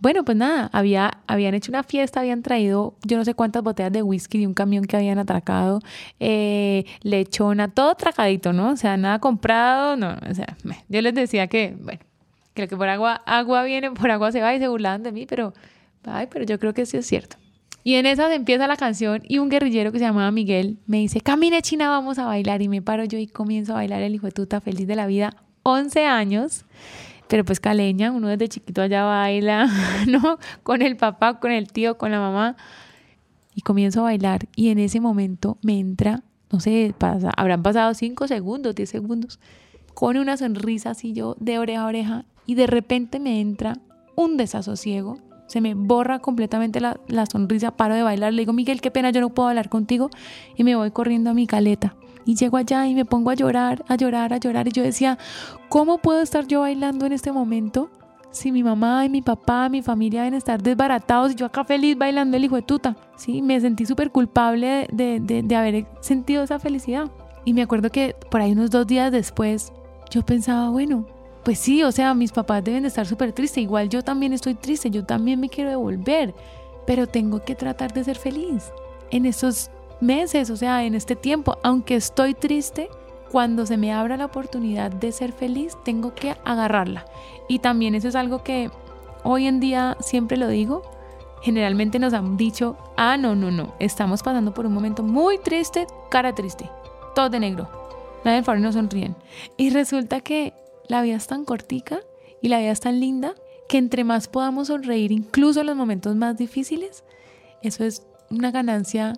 bueno, 0.00 0.24
pues 0.24 0.36
nada, 0.36 0.68
había, 0.72 1.12
habían 1.28 1.54
hecho 1.54 1.70
una 1.70 1.84
fiesta, 1.84 2.18
habían 2.18 2.42
traído 2.42 2.96
yo 3.04 3.16
no 3.16 3.24
sé 3.24 3.34
cuántas 3.34 3.62
botellas 3.62 3.92
de 3.92 4.02
whisky 4.02 4.40
de 4.40 4.48
un 4.48 4.54
camión 4.54 4.84
que 4.84 4.96
habían 4.96 5.20
atracado, 5.20 5.78
eh, 6.18 6.86
lechona, 7.02 7.68
todo 7.68 7.94
tracadito, 7.94 8.52
¿no? 8.52 8.70
O 8.70 8.76
sea, 8.76 8.96
nada 8.96 9.20
comprado, 9.20 9.94
no, 9.94 10.16
o 10.28 10.34
sea, 10.34 10.56
yo 10.88 11.00
les 11.00 11.14
decía 11.14 11.46
que, 11.46 11.76
bueno, 11.80 12.00
creo 12.54 12.66
que 12.66 12.76
por 12.76 12.88
agua, 12.88 13.22
agua 13.26 13.62
viene, 13.62 13.92
por 13.92 14.10
agua 14.10 14.32
se 14.32 14.40
va 14.40 14.52
y 14.56 14.58
se 14.58 14.66
burlaban 14.66 15.04
de 15.04 15.12
mí, 15.12 15.26
pero, 15.26 15.54
ay, 16.02 16.26
pero 16.32 16.44
yo 16.44 16.58
creo 16.58 16.74
que 16.74 16.84
sí 16.84 16.96
es 16.96 17.06
cierto. 17.06 17.36
Y 17.82 17.94
en 17.94 18.06
esas 18.06 18.30
empieza 18.32 18.66
la 18.66 18.76
canción 18.76 19.22
y 19.26 19.38
un 19.38 19.48
guerrillero 19.48 19.90
que 19.90 19.98
se 19.98 20.04
llamaba 20.04 20.30
Miguel 20.30 20.78
me 20.86 20.98
dice, 20.98 21.20
camine 21.20 21.62
China, 21.62 21.88
vamos 21.88 22.18
a 22.18 22.26
bailar. 22.26 22.60
Y 22.60 22.68
me 22.68 22.82
paro 22.82 23.04
yo 23.04 23.18
y 23.18 23.26
comienzo 23.26 23.72
a 23.72 23.76
bailar 23.76 24.02
el 24.02 24.14
hijo 24.14 24.26
de 24.26 24.32
tuta 24.32 24.60
feliz 24.60 24.86
de 24.86 24.96
la 24.96 25.06
vida, 25.06 25.34
11 25.62 26.04
años. 26.06 26.66
Pero 27.28 27.44
pues 27.44 27.60
caleña, 27.60 28.10
uno 28.10 28.28
desde 28.28 28.48
chiquito 28.48 28.82
allá 28.82 29.04
baila, 29.04 29.68
¿no? 30.08 30.38
Con 30.62 30.82
el 30.82 30.96
papá, 30.96 31.38
con 31.40 31.52
el 31.52 31.72
tío, 31.72 31.96
con 31.96 32.10
la 32.10 32.18
mamá. 32.18 32.56
Y 33.54 33.62
comienzo 33.62 34.00
a 34.00 34.04
bailar 34.04 34.46
y 34.54 34.68
en 34.68 34.78
ese 34.78 35.00
momento 35.00 35.58
me 35.62 35.78
entra, 35.78 36.22
no 36.52 36.60
sé, 36.60 36.94
pasa, 36.96 37.30
habrán 37.36 37.62
pasado 37.62 37.94
5 37.94 38.28
segundos, 38.28 38.74
10 38.74 38.88
segundos, 38.88 39.40
con 39.94 40.16
una 40.16 40.36
sonrisa 40.36 40.90
así 40.90 41.12
yo 41.12 41.36
de 41.40 41.58
oreja 41.58 41.82
a 41.82 41.86
oreja 41.86 42.24
y 42.46 42.54
de 42.54 42.66
repente 42.66 43.18
me 43.18 43.40
entra 43.40 43.76
un 44.16 44.36
desasosiego 44.36 45.18
se 45.50 45.60
me 45.60 45.74
borra 45.74 46.20
completamente 46.20 46.78
la, 46.78 47.26
sonrisa, 47.26 47.72
paro 47.72 47.96
de 47.96 48.04
bailar, 48.04 48.32
le 48.32 48.42
digo, 48.42 48.52
Miguel, 48.52 48.80
qué 48.80 48.92
pena, 48.92 49.10
yo 49.10 49.20
no 49.20 49.30
puedo 49.30 49.48
hablar 49.48 49.68
contigo 49.68 50.08
y 50.54 50.62
me 50.62 50.76
voy 50.76 50.92
corriendo 50.92 51.30
a 51.30 51.34
mi 51.34 51.48
caleta. 51.48 51.96
Y 52.24 52.36
llego 52.36 52.56
allá 52.56 52.86
y 52.86 52.94
me 52.94 53.04
pongo 53.04 53.30
a 53.30 53.34
llorar, 53.34 53.84
a 53.88 53.96
llorar, 53.96 54.32
a 54.32 54.36
llorar. 54.36 54.68
Y 54.68 54.70
yo 54.70 54.84
decía, 54.84 55.18
¿cómo 55.68 55.98
puedo 55.98 56.22
estar 56.22 56.46
yo 56.46 56.60
bailando 56.60 57.04
en 57.04 57.12
este 57.12 57.32
momento 57.32 57.90
si 58.30 58.52
mi 58.52 58.62
mamá 58.62 59.04
y 59.04 59.08
mi 59.08 59.22
papá, 59.22 59.68
mi 59.68 59.82
familia 59.82 60.20
deben 60.20 60.34
estar 60.34 60.62
desbaratados 60.62 61.32
y 61.32 61.34
yo 61.34 61.46
acá 61.46 61.64
feliz 61.64 61.98
bailando 61.98 62.36
el 62.36 62.44
hijo 62.44 62.54
de 62.54 62.62
tuta? 62.62 62.96
Sí, 63.16 63.42
me 63.42 63.60
sentí 63.60 63.86
súper 63.86 64.12
culpable 64.12 64.86
de, 64.92 65.18
de, 65.18 65.42
de 65.42 65.56
haber 65.56 65.86
sentido 66.00 66.44
esa 66.44 66.60
felicidad. 66.60 67.10
Y 67.44 67.54
me 67.54 67.62
acuerdo 67.62 67.90
que 67.90 68.14
por 68.30 68.40
ahí 68.40 68.52
unos 68.52 68.70
dos 68.70 68.86
días 68.86 69.10
después 69.10 69.72
yo 70.10 70.22
pensaba, 70.24 70.70
bueno, 70.70 71.06
pues 71.44 71.58
sí, 71.58 71.82
o 71.82 71.92
sea, 71.92 72.14
mis 72.14 72.32
papás 72.32 72.62
deben 72.62 72.82
de 72.82 72.88
estar 72.88 73.06
súper 73.06 73.32
tristes, 73.32 73.62
igual 73.62 73.88
yo 73.88 74.02
también 74.02 74.32
estoy 74.32 74.54
triste, 74.54 74.90
yo 74.90 75.04
también 75.04 75.40
me 75.40 75.48
quiero 75.48 75.70
devolver, 75.70 76.34
pero 76.86 77.06
tengo 77.06 77.42
que 77.44 77.54
tratar 77.54 77.92
de 77.92 78.04
ser 78.04 78.16
feliz 78.16 78.72
en 79.10 79.26
estos 79.26 79.70
meses, 80.00 80.50
o 80.50 80.56
sea, 80.56 80.84
en 80.84 80.94
este 80.94 81.16
tiempo, 81.16 81.58
aunque 81.62 81.96
estoy 81.96 82.34
triste, 82.34 82.88
cuando 83.30 83.64
se 83.64 83.76
me 83.76 83.92
abra 83.92 84.16
la 84.16 84.26
oportunidad 84.26 84.90
de 84.90 85.12
ser 85.12 85.32
feliz, 85.32 85.78
tengo 85.84 86.14
que 86.14 86.36
agarrarla. 86.44 87.06
Y 87.48 87.60
también 87.60 87.94
eso 87.94 88.08
es 88.08 88.16
algo 88.16 88.42
que 88.42 88.70
hoy 89.22 89.46
en 89.46 89.60
día 89.60 89.96
siempre 90.00 90.36
lo 90.36 90.48
digo, 90.48 90.82
generalmente 91.42 91.98
nos 91.98 92.12
han 92.12 92.36
dicho, 92.36 92.76
ah, 92.96 93.16
no, 93.16 93.34
no, 93.34 93.50
no, 93.50 93.74
estamos 93.78 94.22
pasando 94.22 94.52
por 94.52 94.66
un 94.66 94.72
momento 94.72 95.02
muy 95.02 95.38
triste, 95.38 95.86
cara 96.10 96.34
triste, 96.34 96.68
todo 97.14 97.30
de 97.30 97.40
negro, 97.40 97.68
nadie 98.24 98.42
del 98.42 98.58
y 98.58 98.60
no 98.60 98.72
sonríen. 98.72 99.16
Y 99.56 99.70
resulta 99.70 100.20
que 100.20 100.54
la 100.90 101.02
vida 101.02 101.16
es 101.16 101.26
tan 101.28 101.44
cortica 101.44 102.00
y 102.42 102.48
la 102.48 102.58
vida 102.58 102.72
es 102.72 102.80
tan 102.80 103.00
linda 103.00 103.34
que 103.68 103.78
entre 103.78 104.02
más 104.02 104.26
podamos 104.26 104.66
sonreír, 104.68 105.12
incluso 105.12 105.60
en 105.60 105.68
los 105.68 105.76
momentos 105.76 106.16
más 106.16 106.36
difíciles, 106.36 107.04
eso 107.62 107.84
es 107.84 108.06
una 108.28 108.50
ganancia 108.50 109.14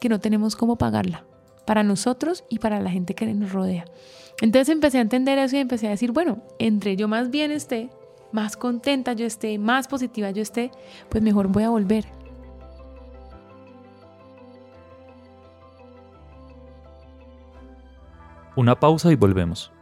que 0.00 0.08
no 0.08 0.20
tenemos 0.20 0.54
cómo 0.54 0.76
pagarla 0.76 1.24
para 1.66 1.82
nosotros 1.82 2.44
y 2.48 2.60
para 2.60 2.80
la 2.80 2.90
gente 2.90 3.14
que 3.14 3.26
nos 3.26 3.52
rodea. 3.52 3.86
Entonces 4.40 4.68
empecé 4.68 4.98
a 4.98 5.00
entender 5.00 5.38
eso 5.38 5.56
y 5.56 5.60
empecé 5.60 5.88
a 5.88 5.90
decir, 5.90 6.12
bueno, 6.12 6.42
entre 6.60 6.94
yo 6.96 7.08
más 7.08 7.30
bien 7.30 7.50
esté, 7.50 7.90
más 8.30 8.56
contenta 8.56 9.12
yo 9.14 9.26
esté, 9.26 9.58
más 9.58 9.88
positiva 9.88 10.30
yo 10.30 10.42
esté, 10.42 10.70
pues 11.08 11.24
mejor 11.24 11.48
voy 11.48 11.64
a 11.64 11.70
volver. 11.70 12.04
Una 18.54 18.78
pausa 18.78 19.10
y 19.10 19.16
volvemos. 19.16 19.72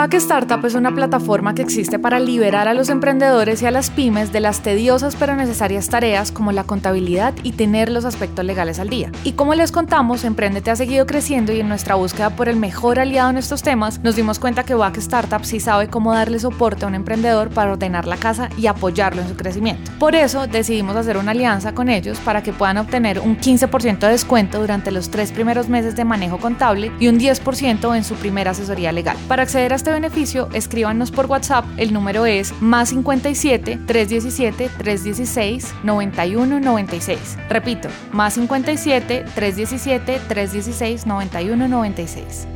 Back 0.00 0.14
Startup 0.14 0.64
es 0.64 0.74
una 0.74 0.94
plataforma 0.94 1.54
que 1.54 1.60
existe 1.60 1.98
para 1.98 2.18
liberar 2.20 2.68
a 2.68 2.72
los 2.72 2.88
emprendedores 2.88 3.60
y 3.60 3.66
a 3.66 3.70
las 3.70 3.90
pymes 3.90 4.32
de 4.32 4.40
las 4.40 4.62
tediosas 4.62 5.14
pero 5.14 5.36
necesarias 5.36 5.90
tareas 5.90 6.32
como 6.32 6.52
la 6.52 6.64
contabilidad 6.64 7.34
y 7.42 7.52
tener 7.52 7.90
los 7.90 8.06
aspectos 8.06 8.42
legales 8.42 8.78
al 8.78 8.88
día. 8.88 9.12
Y 9.24 9.32
como 9.32 9.54
les 9.54 9.72
contamos, 9.72 10.24
Emprendete 10.24 10.70
ha 10.70 10.76
seguido 10.76 11.04
creciendo 11.04 11.52
y 11.52 11.60
en 11.60 11.68
nuestra 11.68 11.96
búsqueda 11.96 12.30
por 12.30 12.48
el 12.48 12.56
mejor 12.56 12.98
aliado 12.98 13.28
en 13.28 13.36
estos 13.36 13.62
temas, 13.62 14.02
nos 14.02 14.16
dimos 14.16 14.38
cuenta 14.38 14.64
que 14.64 14.72
Back 14.72 14.96
Startup 14.96 15.44
sí 15.44 15.60
sabe 15.60 15.88
cómo 15.88 16.14
darle 16.14 16.38
soporte 16.38 16.86
a 16.86 16.88
un 16.88 16.94
emprendedor 16.94 17.50
para 17.50 17.72
ordenar 17.72 18.06
la 18.06 18.16
casa 18.16 18.48
y 18.56 18.68
apoyarlo 18.68 19.20
en 19.20 19.28
su 19.28 19.36
crecimiento. 19.36 19.92
Por 19.98 20.14
eso 20.14 20.46
decidimos 20.46 20.96
hacer 20.96 21.18
una 21.18 21.32
alianza 21.32 21.74
con 21.74 21.90
ellos 21.90 22.18
para 22.20 22.42
que 22.42 22.54
puedan 22.54 22.78
obtener 22.78 23.20
un 23.20 23.36
15% 23.36 23.98
de 23.98 24.08
descuento 24.08 24.60
durante 24.60 24.92
los 24.92 25.10
tres 25.10 25.30
primeros 25.30 25.68
meses 25.68 25.94
de 25.94 26.06
manejo 26.06 26.38
contable 26.38 26.90
y 26.98 27.08
un 27.08 27.20
10% 27.20 27.94
en 27.94 28.02
su 28.02 28.14
primera 28.14 28.52
asesoría 28.52 28.92
legal. 28.92 29.18
Para 29.28 29.42
acceder 29.42 29.74
a 29.74 29.76
este 29.76 29.89
beneficio, 29.92 30.48
escríbanos 30.52 31.10
por 31.10 31.26
WhatsApp. 31.26 31.64
El 31.76 31.92
número 31.92 32.26
es 32.26 32.52
más 32.60 32.90
57 32.90 33.78
317 33.86 34.70
316 34.78 35.74
9196. 35.84 37.38
Repito, 37.48 37.88
más 38.12 38.34
57 38.34 39.24
317 39.34 40.20
316 40.28 41.06
9196. 41.06 42.48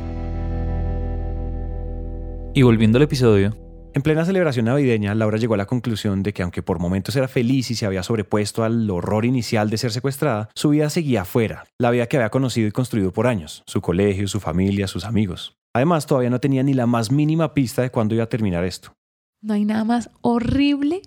Y 2.53 2.61
volviendo 2.61 2.97
al 2.97 3.03
episodio, 3.03 3.53
en 3.95 4.01
plena 4.01 4.25
celebración 4.25 4.65
navideña, 4.65 5.15
Laura 5.15 5.37
llegó 5.37 5.53
a 5.53 5.57
la 5.57 5.65
conclusión 5.65 6.21
de 6.21 6.33
que 6.33 6.43
aunque 6.43 6.61
por 6.61 6.79
momentos 6.79 7.15
era 7.15 7.29
feliz 7.29 7.71
y 7.71 7.75
se 7.75 7.85
había 7.85 8.03
sobrepuesto 8.03 8.65
al 8.65 8.89
horror 8.89 9.23
inicial 9.23 9.69
de 9.69 9.77
ser 9.77 9.91
secuestrada, 9.91 10.49
su 10.53 10.69
vida 10.69 10.89
seguía 10.89 11.21
afuera, 11.21 11.63
la 11.77 11.91
vida 11.91 12.05
que 12.07 12.17
había 12.17 12.29
conocido 12.29 12.67
y 12.67 12.71
construido 12.71 13.13
por 13.13 13.25
años, 13.25 13.63
su 13.65 13.79
colegio, 13.79 14.27
su 14.27 14.41
familia, 14.41 14.87
sus 14.87 15.05
amigos. 15.05 15.55
Además, 15.75 16.05
todavía 16.05 16.29
no 16.29 16.39
tenía 16.39 16.63
ni 16.63 16.73
la 16.73 16.87
más 16.87 17.11
mínima 17.11 17.53
pista 17.53 17.81
de 17.81 17.89
cuándo 17.89 18.15
iba 18.15 18.23
a 18.23 18.29
terminar 18.29 18.63
esto. 18.63 18.93
No 19.41 19.55
hay 19.55 19.65
nada 19.65 19.83
más 19.83 20.09
horrible 20.21 21.01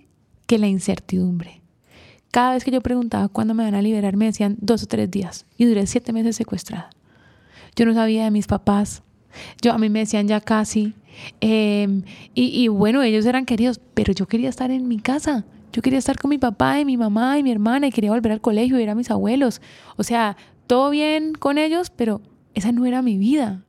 que 0.45 0.59
la 0.59 0.67
incertidumbre. 0.67 1.63
Cada 2.31 2.53
vez 2.53 2.65
que 2.65 2.71
yo 2.71 2.83
preguntaba 2.83 3.29
cuándo 3.29 3.55
me 3.55 3.65
van 3.65 3.75
a 3.75 3.81
liberar, 3.81 4.19
me 4.19 4.27
decían 4.27 4.59
dos 4.61 4.83
o 4.83 4.87
tres 4.87 5.11
días. 5.11 5.47
Y 5.57 5.65
duré 5.65 5.87
siete 5.87 6.13
meses 6.13 6.37
secuestrada. 6.37 6.91
Yo 7.77 7.87
no 7.87 7.95
sabía 7.95 8.25
de 8.25 8.31
mis 8.31 8.47
papás. 8.47 9.03
Yo, 9.63 9.73
a 9.73 9.79
mí 9.79 9.89
me 9.89 10.01
decían 10.01 10.29
ya 10.29 10.43
casi. 10.43 10.93
Em, 11.41 12.03
y, 12.35 12.63
y 12.63 12.69
bueno, 12.69 13.03
ellos 13.03 13.25
eran 13.25 13.47
queridos, 13.47 13.81
pero 13.95 14.13
yo 14.13 14.27
quería 14.27 14.51
estar 14.51 14.71
en 14.71 14.87
mi 14.87 14.99
casa. 14.99 15.47
Yo 15.73 15.81
quería 15.81 15.99
estar 15.99 16.19
con 16.19 16.29
mi 16.29 16.37
papá 16.37 16.79
y 16.79 16.85
mi 16.85 16.99
mamá 16.99 17.39
y 17.39 17.43
mi 17.43 17.53
hermana 17.53 17.87
y 17.87 17.91
quería 17.91 18.11
volver 18.11 18.33
al 18.33 18.43
colegio 18.43 18.77
y 18.77 18.81
ver 18.81 18.91
a 18.91 18.95
mis 18.95 19.11
abuelos. 19.11 19.63
O 19.97 20.03
sea, 20.03 20.37
todo 20.67 20.91
bien 20.91 21.33
con 21.33 21.57
ellos, 21.57 21.89
pero 21.89 22.21
esa 22.53 22.71
no 22.71 22.85
era 22.85 23.01
mi 23.01 23.17
vida. 23.17 23.65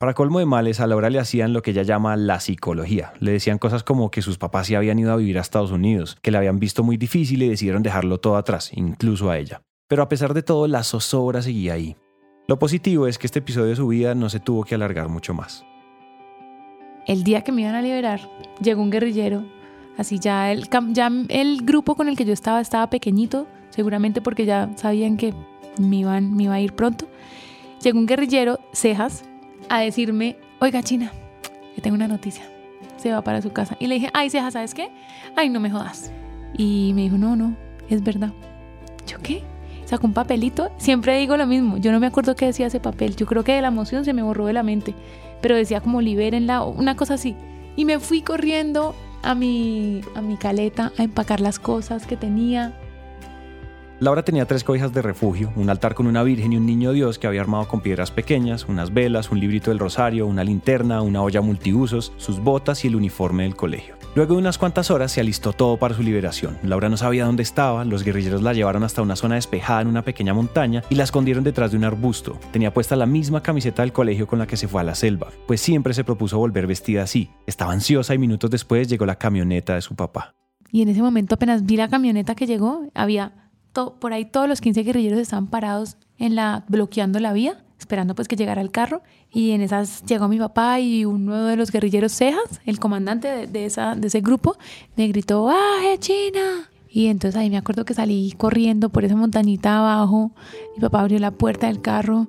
Para 0.00 0.14
colmo 0.14 0.38
de 0.38 0.46
males, 0.46 0.80
a 0.80 0.86
Laura 0.86 1.10
le 1.10 1.18
hacían 1.18 1.52
lo 1.52 1.60
que 1.60 1.72
ella 1.72 1.82
llama 1.82 2.16
la 2.16 2.40
psicología. 2.40 3.12
Le 3.20 3.32
decían 3.32 3.58
cosas 3.58 3.82
como 3.82 4.10
que 4.10 4.22
sus 4.22 4.38
papás 4.38 4.66
se 4.66 4.74
habían 4.74 4.98
ido 4.98 5.12
a 5.12 5.16
vivir 5.16 5.36
a 5.36 5.42
Estados 5.42 5.72
Unidos, 5.72 6.16
que 6.22 6.30
le 6.30 6.38
habían 6.38 6.58
visto 6.58 6.82
muy 6.82 6.96
difícil 6.96 7.42
y 7.42 7.50
decidieron 7.50 7.82
dejarlo 7.82 8.18
todo 8.18 8.36
atrás, 8.36 8.70
incluso 8.72 9.28
a 9.28 9.36
ella. 9.36 9.60
Pero 9.88 10.02
a 10.02 10.08
pesar 10.08 10.32
de 10.32 10.42
todo, 10.42 10.66
la 10.68 10.84
zozobra 10.84 11.42
seguía 11.42 11.74
ahí. 11.74 11.98
Lo 12.48 12.58
positivo 12.58 13.08
es 13.08 13.18
que 13.18 13.26
este 13.26 13.40
episodio 13.40 13.66
de 13.66 13.76
su 13.76 13.88
vida 13.88 14.14
no 14.14 14.30
se 14.30 14.40
tuvo 14.40 14.64
que 14.64 14.74
alargar 14.74 15.10
mucho 15.10 15.34
más. 15.34 15.66
El 17.06 17.22
día 17.22 17.44
que 17.44 17.52
me 17.52 17.60
iban 17.60 17.74
a 17.74 17.82
liberar, 17.82 18.22
llegó 18.62 18.80
un 18.80 18.90
guerrillero. 18.90 19.44
Así 19.98 20.18
ya 20.18 20.50
el, 20.50 20.66
grupo 21.62 21.94
con 21.94 22.08
el 22.08 22.16
que 22.16 22.24
yo 22.24 22.32
estaba 22.32 22.62
estaba 22.62 22.88
pequeñito, 22.88 23.46
seguramente 23.68 24.22
porque 24.22 24.46
ya 24.46 24.70
sabían 24.76 25.18
que 25.18 25.34
iban, 25.78 26.34
me 26.34 26.44
iba 26.44 26.54
a 26.54 26.60
ir 26.60 26.72
pronto. 26.72 27.06
Llegó 27.82 27.98
un 27.98 28.06
guerrillero, 28.06 28.60
cejas, 28.72 29.24
a 29.70 29.78
decirme, 29.78 30.36
oiga 30.58 30.82
China, 30.82 31.12
le 31.74 31.80
tengo 31.80 31.94
una 31.94 32.08
noticia. 32.08 32.44
se 32.96 33.12
va 33.12 33.22
para 33.22 33.40
su 33.40 33.52
casa. 33.52 33.76
Y 33.78 33.86
le 33.86 33.94
dije, 33.94 34.10
ay, 34.12 34.28
Ceja, 34.28 34.50
¿sabes 34.50 34.74
qué? 34.74 34.90
Ay, 35.36 35.48
no 35.48 35.60
me 35.60 35.70
jodas. 35.70 36.12
Y 36.58 36.92
me 36.94 37.02
dijo, 37.02 37.16
no, 37.16 37.36
no, 37.36 37.56
es 37.88 38.02
verdad. 38.02 38.32
¿Yo 39.06 39.18
qué? 39.22 39.42
Sacó 39.86 40.06
un 40.06 40.12
papelito. 40.12 40.70
Siempre 40.76 41.16
digo 41.18 41.36
lo 41.36 41.46
mismo. 41.46 41.78
Yo 41.78 41.92
no 41.92 42.00
me 42.00 42.08
acuerdo 42.08 42.36
qué 42.36 42.46
decía 42.46 42.66
ese 42.66 42.80
papel. 42.80 43.16
Yo 43.16 43.26
creo 43.26 43.44
que 43.44 43.52
de 43.52 43.62
la 43.62 43.68
emoción 43.68 44.04
se 44.04 44.12
me 44.12 44.22
borró 44.22 44.46
de 44.46 44.52
la 44.52 44.64
mente. 44.64 44.92
Pero 45.40 45.54
decía 45.56 45.80
como 45.80 46.02
libérenla, 46.02 46.64
una 46.64 46.96
cosa 46.96 47.14
así. 47.14 47.36
Y 47.76 47.84
me 47.84 48.00
fui 48.00 48.22
corriendo 48.22 48.94
a 49.22 49.34
mi, 49.34 50.00
a 50.16 50.20
mi 50.20 50.36
caleta 50.36 50.92
a 50.98 51.02
empacar 51.04 51.40
las 51.40 51.58
cosas 51.60 52.06
que 52.06 52.16
tenía. 52.16 52.76
Laura 54.00 54.22
tenía 54.22 54.46
tres 54.46 54.64
cobijas 54.64 54.94
de 54.94 55.02
refugio, 55.02 55.52
un 55.56 55.68
altar 55.68 55.94
con 55.94 56.06
una 56.06 56.22
virgen 56.22 56.54
y 56.54 56.56
un 56.56 56.64
niño 56.64 56.92
Dios 56.92 57.18
que 57.18 57.26
había 57.26 57.42
armado 57.42 57.68
con 57.68 57.82
piedras 57.82 58.10
pequeñas, 58.10 58.64
unas 58.66 58.94
velas, 58.94 59.30
un 59.30 59.38
librito 59.38 59.70
del 59.70 59.78
rosario, 59.78 60.26
una 60.26 60.42
linterna, 60.42 61.02
una 61.02 61.20
olla 61.20 61.42
multiusos, 61.42 62.14
sus 62.16 62.40
botas 62.40 62.82
y 62.82 62.88
el 62.88 62.96
uniforme 62.96 63.42
del 63.42 63.56
colegio. 63.56 63.96
Luego 64.14 64.32
de 64.32 64.40
unas 64.40 64.56
cuantas 64.56 64.90
horas 64.90 65.12
se 65.12 65.20
alistó 65.20 65.52
todo 65.52 65.76
para 65.76 65.94
su 65.94 66.02
liberación. 66.02 66.56
Laura 66.62 66.88
no 66.88 66.96
sabía 66.96 67.26
dónde 67.26 67.42
estaba, 67.42 67.84
los 67.84 68.02
guerrilleros 68.02 68.40
la 68.40 68.54
llevaron 68.54 68.84
hasta 68.84 69.02
una 69.02 69.16
zona 69.16 69.34
despejada 69.34 69.82
en 69.82 69.88
una 69.88 70.02
pequeña 70.02 70.32
montaña 70.32 70.82
y 70.88 70.94
la 70.94 71.04
escondieron 71.04 71.44
detrás 71.44 71.72
de 71.72 71.76
un 71.76 71.84
arbusto. 71.84 72.38
Tenía 72.52 72.72
puesta 72.72 72.96
la 72.96 73.04
misma 73.04 73.42
camiseta 73.42 73.82
del 73.82 73.92
colegio 73.92 74.26
con 74.26 74.38
la 74.38 74.46
que 74.46 74.56
se 74.56 74.66
fue 74.66 74.80
a 74.80 74.84
la 74.84 74.94
selva, 74.94 75.28
pues 75.46 75.60
siempre 75.60 75.92
se 75.92 76.04
propuso 76.04 76.38
volver 76.38 76.66
vestida 76.66 77.02
así. 77.02 77.28
Estaba 77.46 77.74
ansiosa 77.74 78.14
y 78.14 78.18
minutos 78.18 78.50
después 78.50 78.88
llegó 78.88 79.04
la 79.04 79.16
camioneta 79.16 79.74
de 79.74 79.82
su 79.82 79.94
papá. 79.94 80.34
Y 80.72 80.80
en 80.80 80.88
ese 80.88 81.02
momento 81.02 81.34
apenas 81.34 81.66
vi 81.66 81.76
la 81.76 81.88
camioneta 81.88 82.34
que 82.34 82.46
llegó, 82.46 82.88
había 82.94 83.49
por 83.88 84.12
ahí 84.12 84.24
todos 84.24 84.48
los 84.48 84.60
15 84.60 84.82
guerrilleros 84.82 85.18
estaban 85.18 85.46
parados 85.46 85.96
en 86.18 86.34
la, 86.34 86.64
bloqueando 86.68 87.18
la 87.18 87.32
vía, 87.32 87.64
esperando 87.78 88.14
pues 88.14 88.28
que 88.28 88.36
llegara 88.36 88.60
el 88.60 88.70
carro. 88.70 89.02
Y 89.32 89.52
en 89.52 89.60
esas 89.60 90.04
llegó 90.04 90.28
mi 90.28 90.38
papá 90.38 90.80
y 90.80 91.04
uno 91.04 91.46
de 91.46 91.56
los 91.56 91.70
guerrilleros 91.70 92.12
Cejas, 92.12 92.60
el 92.66 92.78
comandante 92.78 93.46
de, 93.46 93.64
ese 93.64 94.20
grupo, 94.20 94.56
me 94.96 95.08
gritó, 95.08 95.48
¡ah, 95.48 95.96
China! 95.98 96.70
Y 96.88 97.06
entonces 97.06 97.40
ahí 97.40 97.50
me 97.50 97.56
acuerdo 97.56 97.84
que 97.84 97.94
salí 97.94 98.32
corriendo 98.36 98.88
por 98.88 99.04
esa 99.04 99.14
montañita 99.14 99.78
abajo. 99.78 100.32
Mi 100.74 100.80
papá 100.80 101.00
abrió 101.00 101.18
la 101.20 101.30
puerta 101.30 101.68
del 101.68 101.80
carro 101.80 102.26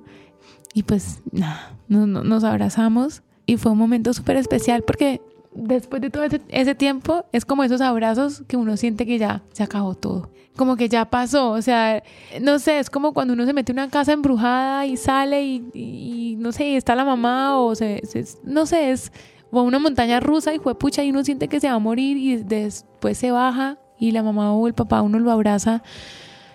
y 0.72 0.84
pues 0.84 1.20
nada, 1.32 1.76
nos 1.88 2.44
abrazamos. 2.44 3.22
Y 3.44 3.56
fue 3.56 3.72
un 3.72 3.78
momento 3.78 4.14
súper 4.14 4.36
especial 4.36 4.84
porque 4.86 5.20
después 5.54 6.02
de 6.02 6.10
todo 6.10 6.24
ese, 6.48 6.74
tiempo 6.74 7.24
es 7.32 7.44
como 7.44 7.64
esos 7.64 7.80
abrazos 7.80 8.42
que 8.46 8.56
uno 8.56 8.76
siente 8.76 9.06
que 9.06 9.18
ya 9.18 9.42
se 9.52 9.62
acabó 9.62 9.94
todo. 9.94 10.30
Como 10.56 10.76
que 10.76 10.88
ya 10.88 11.06
pasó, 11.06 11.50
o 11.50 11.62
sea, 11.62 12.02
no 12.40 12.58
sé, 12.58 12.78
es 12.78 12.90
como 12.90 13.14
cuando 13.14 13.32
uno 13.32 13.46
se 13.46 13.54
mete 13.54 13.72
en 13.72 13.78
una 13.78 13.88
casa 13.88 14.12
embrujada 14.12 14.84
y 14.84 14.98
sale 14.98 15.42
y, 15.44 16.36
no 16.38 16.52
sé, 16.52 16.76
está 16.76 16.94
la 16.94 17.04
mamá 17.04 17.58
o 17.58 17.74
se, 17.74 18.02
no 18.44 18.66
sé, 18.66 18.90
es 18.90 19.12
o 19.50 19.62
una 19.62 19.78
montaña 19.78 20.18
rusa 20.18 20.54
y 20.54 20.58
fue 20.58 20.78
pucha 20.78 21.04
y 21.04 21.10
uno 21.10 21.24
siente 21.24 21.46
que 21.48 21.60
se 21.60 21.68
va 21.68 21.74
a 21.74 21.78
morir 21.78 22.16
y 22.16 22.36
después 22.36 23.18
se 23.18 23.30
baja 23.30 23.78
y 23.98 24.10
la 24.12 24.22
mamá 24.22 24.52
o 24.54 24.66
el 24.66 24.74
papá 24.74 25.02
uno 25.02 25.18
lo 25.18 25.30
abraza. 25.30 25.82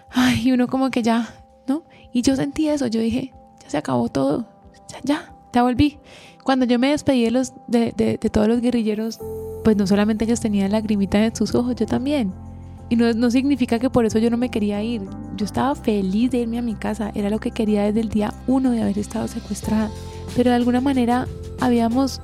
Ay, 0.10 0.48
y 0.48 0.52
uno 0.52 0.68
como 0.68 0.90
que 0.90 1.04
ya, 1.04 1.28
¿no? 1.68 1.84
Y 2.12 2.24
yo 2.24 2.36
sentí 2.36 2.68
eso, 2.70 2.88
yo 2.88 3.00
dije, 3.00 3.34
ya 3.62 3.70
se 3.70 3.78
acabó 3.78 4.10
todo, 4.10 4.48
ya, 4.90 5.00
ya, 5.04 5.36
ya 5.54 5.64
volví. 5.64 6.00
Cuando 6.48 6.66
yo 6.66 6.80
me 6.80 6.92
despedí 6.92 7.28
de, 7.68 8.30
todos 8.32 8.48
los 8.48 8.62
guerrilleros, 8.62 9.20
pues 9.66 9.76
no 9.76 9.86
solamente 9.86 10.24
ellos 10.24 10.40
tenían 10.40 10.72
lagrimita 10.72 11.26
en 11.26 11.36
sus 11.36 11.54
ojos, 11.54 11.76
yo 11.76 11.86
también. 11.86 12.32
Y 12.88 12.96
no 12.96 13.32
significa 13.32 13.80
que 13.80 13.90
por 13.90 14.06
eso 14.06 14.18
yo 14.18 14.30
no 14.30 14.38
me 14.38 14.48
quería 14.50 14.82
ir. 14.82 15.02
Yo 15.36 15.46
estaba 15.46 15.76
feliz 15.76 16.32
de 16.32 16.38
irme 16.38 16.58
a 16.58 16.62
mi 16.62 16.76
casa. 16.76 17.12
Era 17.16 17.30
lo 17.30 17.40
que 17.40 17.52
quería 17.52 17.84
desde 17.84 18.00
el 18.00 18.08
día 18.08 18.34
uno 18.48 18.72
de 18.72 18.82
haber 18.82 18.98
estado 18.98 19.28
secuestrada. 19.28 19.92
Pero 20.38 20.52
de 20.52 20.56
alguna 20.56 20.80
manera 20.80 21.28
habíamos 21.60 22.22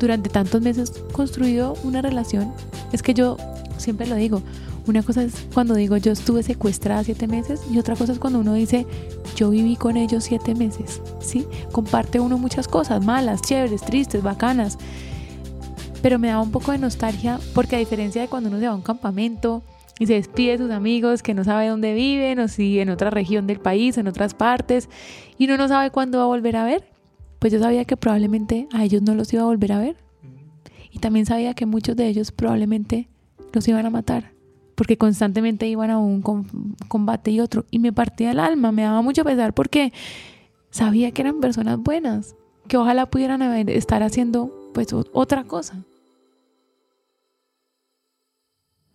durante 0.00 0.30
tantos 0.30 0.60
meses 0.62 0.92
construido 1.12 1.76
una 1.84 2.02
relación. 2.02 2.52
Es 2.90 3.04
que 3.04 3.14
yo 3.14 3.36
siempre 3.76 4.08
lo 4.08 4.16
digo, 4.16 4.42
una 4.90 5.02
cosa 5.02 5.22
es 5.22 5.46
cuando 5.54 5.74
digo 5.74 5.96
yo 5.96 6.12
estuve 6.12 6.42
secuestrada 6.42 7.04
siete 7.04 7.26
meses 7.28 7.62
y 7.70 7.78
otra 7.78 7.96
cosa 7.96 8.12
es 8.12 8.18
cuando 8.18 8.40
uno 8.40 8.54
dice 8.54 8.86
yo 9.36 9.50
viví 9.50 9.76
con 9.76 9.96
ellos 9.96 10.24
siete 10.24 10.54
meses, 10.54 11.00
¿sí? 11.20 11.46
Comparte 11.72 12.20
uno 12.20 12.38
muchas 12.38 12.68
cosas, 12.68 13.04
malas, 13.04 13.40
chéveres, 13.40 13.80
tristes, 13.82 14.22
bacanas. 14.22 14.78
Pero 16.02 16.18
me 16.18 16.28
daba 16.28 16.42
un 16.42 16.50
poco 16.50 16.72
de 16.72 16.78
nostalgia 16.78 17.38
porque 17.54 17.76
a 17.76 17.78
diferencia 17.78 18.20
de 18.20 18.28
cuando 18.28 18.48
uno 18.48 18.58
se 18.58 18.66
va 18.66 18.72
a 18.72 18.76
un 18.76 18.82
campamento 18.82 19.62
y 19.98 20.06
se 20.06 20.14
despide 20.14 20.52
de 20.52 20.58
sus 20.58 20.70
amigos 20.70 21.22
que 21.22 21.34
no 21.34 21.44
sabe 21.44 21.68
dónde 21.68 21.94
viven 21.94 22.40
o 22.40 22.48
si 22.48 22.80
en 22.80 22.90
otra 22.90 23.10
región 23.10 23.46
del 23.46 23.60
país, 23.60 23.96
en 23.96 24.08
otras 24.08 24.34
partes, 24.34 24.88
y 25.38 25.44
uno 25.44 25.56
no 25.56 25.68
sabe 25.68 25.90
cuándo 25.90 26.18
va 26.18 26.24
a 26.24 26.28
volver 26.28 26.56
a 26.56 26.64
ver, 26.64 26.84
pues 27.38 27.52
yo 27.52 27.60
sabía 27.60 27.84
que 27.84 27.96
probablemente 27.96 28.66
a 28.72 28.82
ellos 28.82 29.02
no 29.02 29.14
los 29.14 29.32
iba 29.32 29.42
a 29.42 29.46
volver 29.46 29.72
a 29.72 29.78
ver. 29.78 29.96
Y 30.90 30.98
también 30.98 31.26
sabía 31.26 31.54
que 31.54 31.66
muchos 31.66 31.96
de 31.96 32.08
ellos 32.08 32.32
probablemente 32.32 33.08
los 33.52 33.68
iban 33.68 33.86
a 33.86 33.90
matar 33.90 34.39
porque 34.80 34.96
constantemente 34.96 35.66
iban 35.66 35.90
a 35.90 35.98
un 35.98 36.22
combate 36.88 37.30
y 37.30 37.40
otro. 37.40 37.66
Y 37.70 37.80
me 37.80 37.92
partía 37.92 38.30
el 38.30 38.38
alma, 38.40 38.72
me 38.72 38.80
daba 38.80 39.02
mucho 39.02 39.24
pesar 39.24 39.52
porque 39.52 39.92
sabía 40.70 41.12
que 41.12 41.20
eran 41.20 41.38
personas 41.38 41.78
buenas, 41.78 42.34
que 42.66 42.78
ojalá 42.78 43.04
pudieran 43.04 43.42
estar 43.68 44.02
haciendo 44.02 44.50
pues 44.72 44.86
otra 45.12 45.44
cosa. 45.44 45.84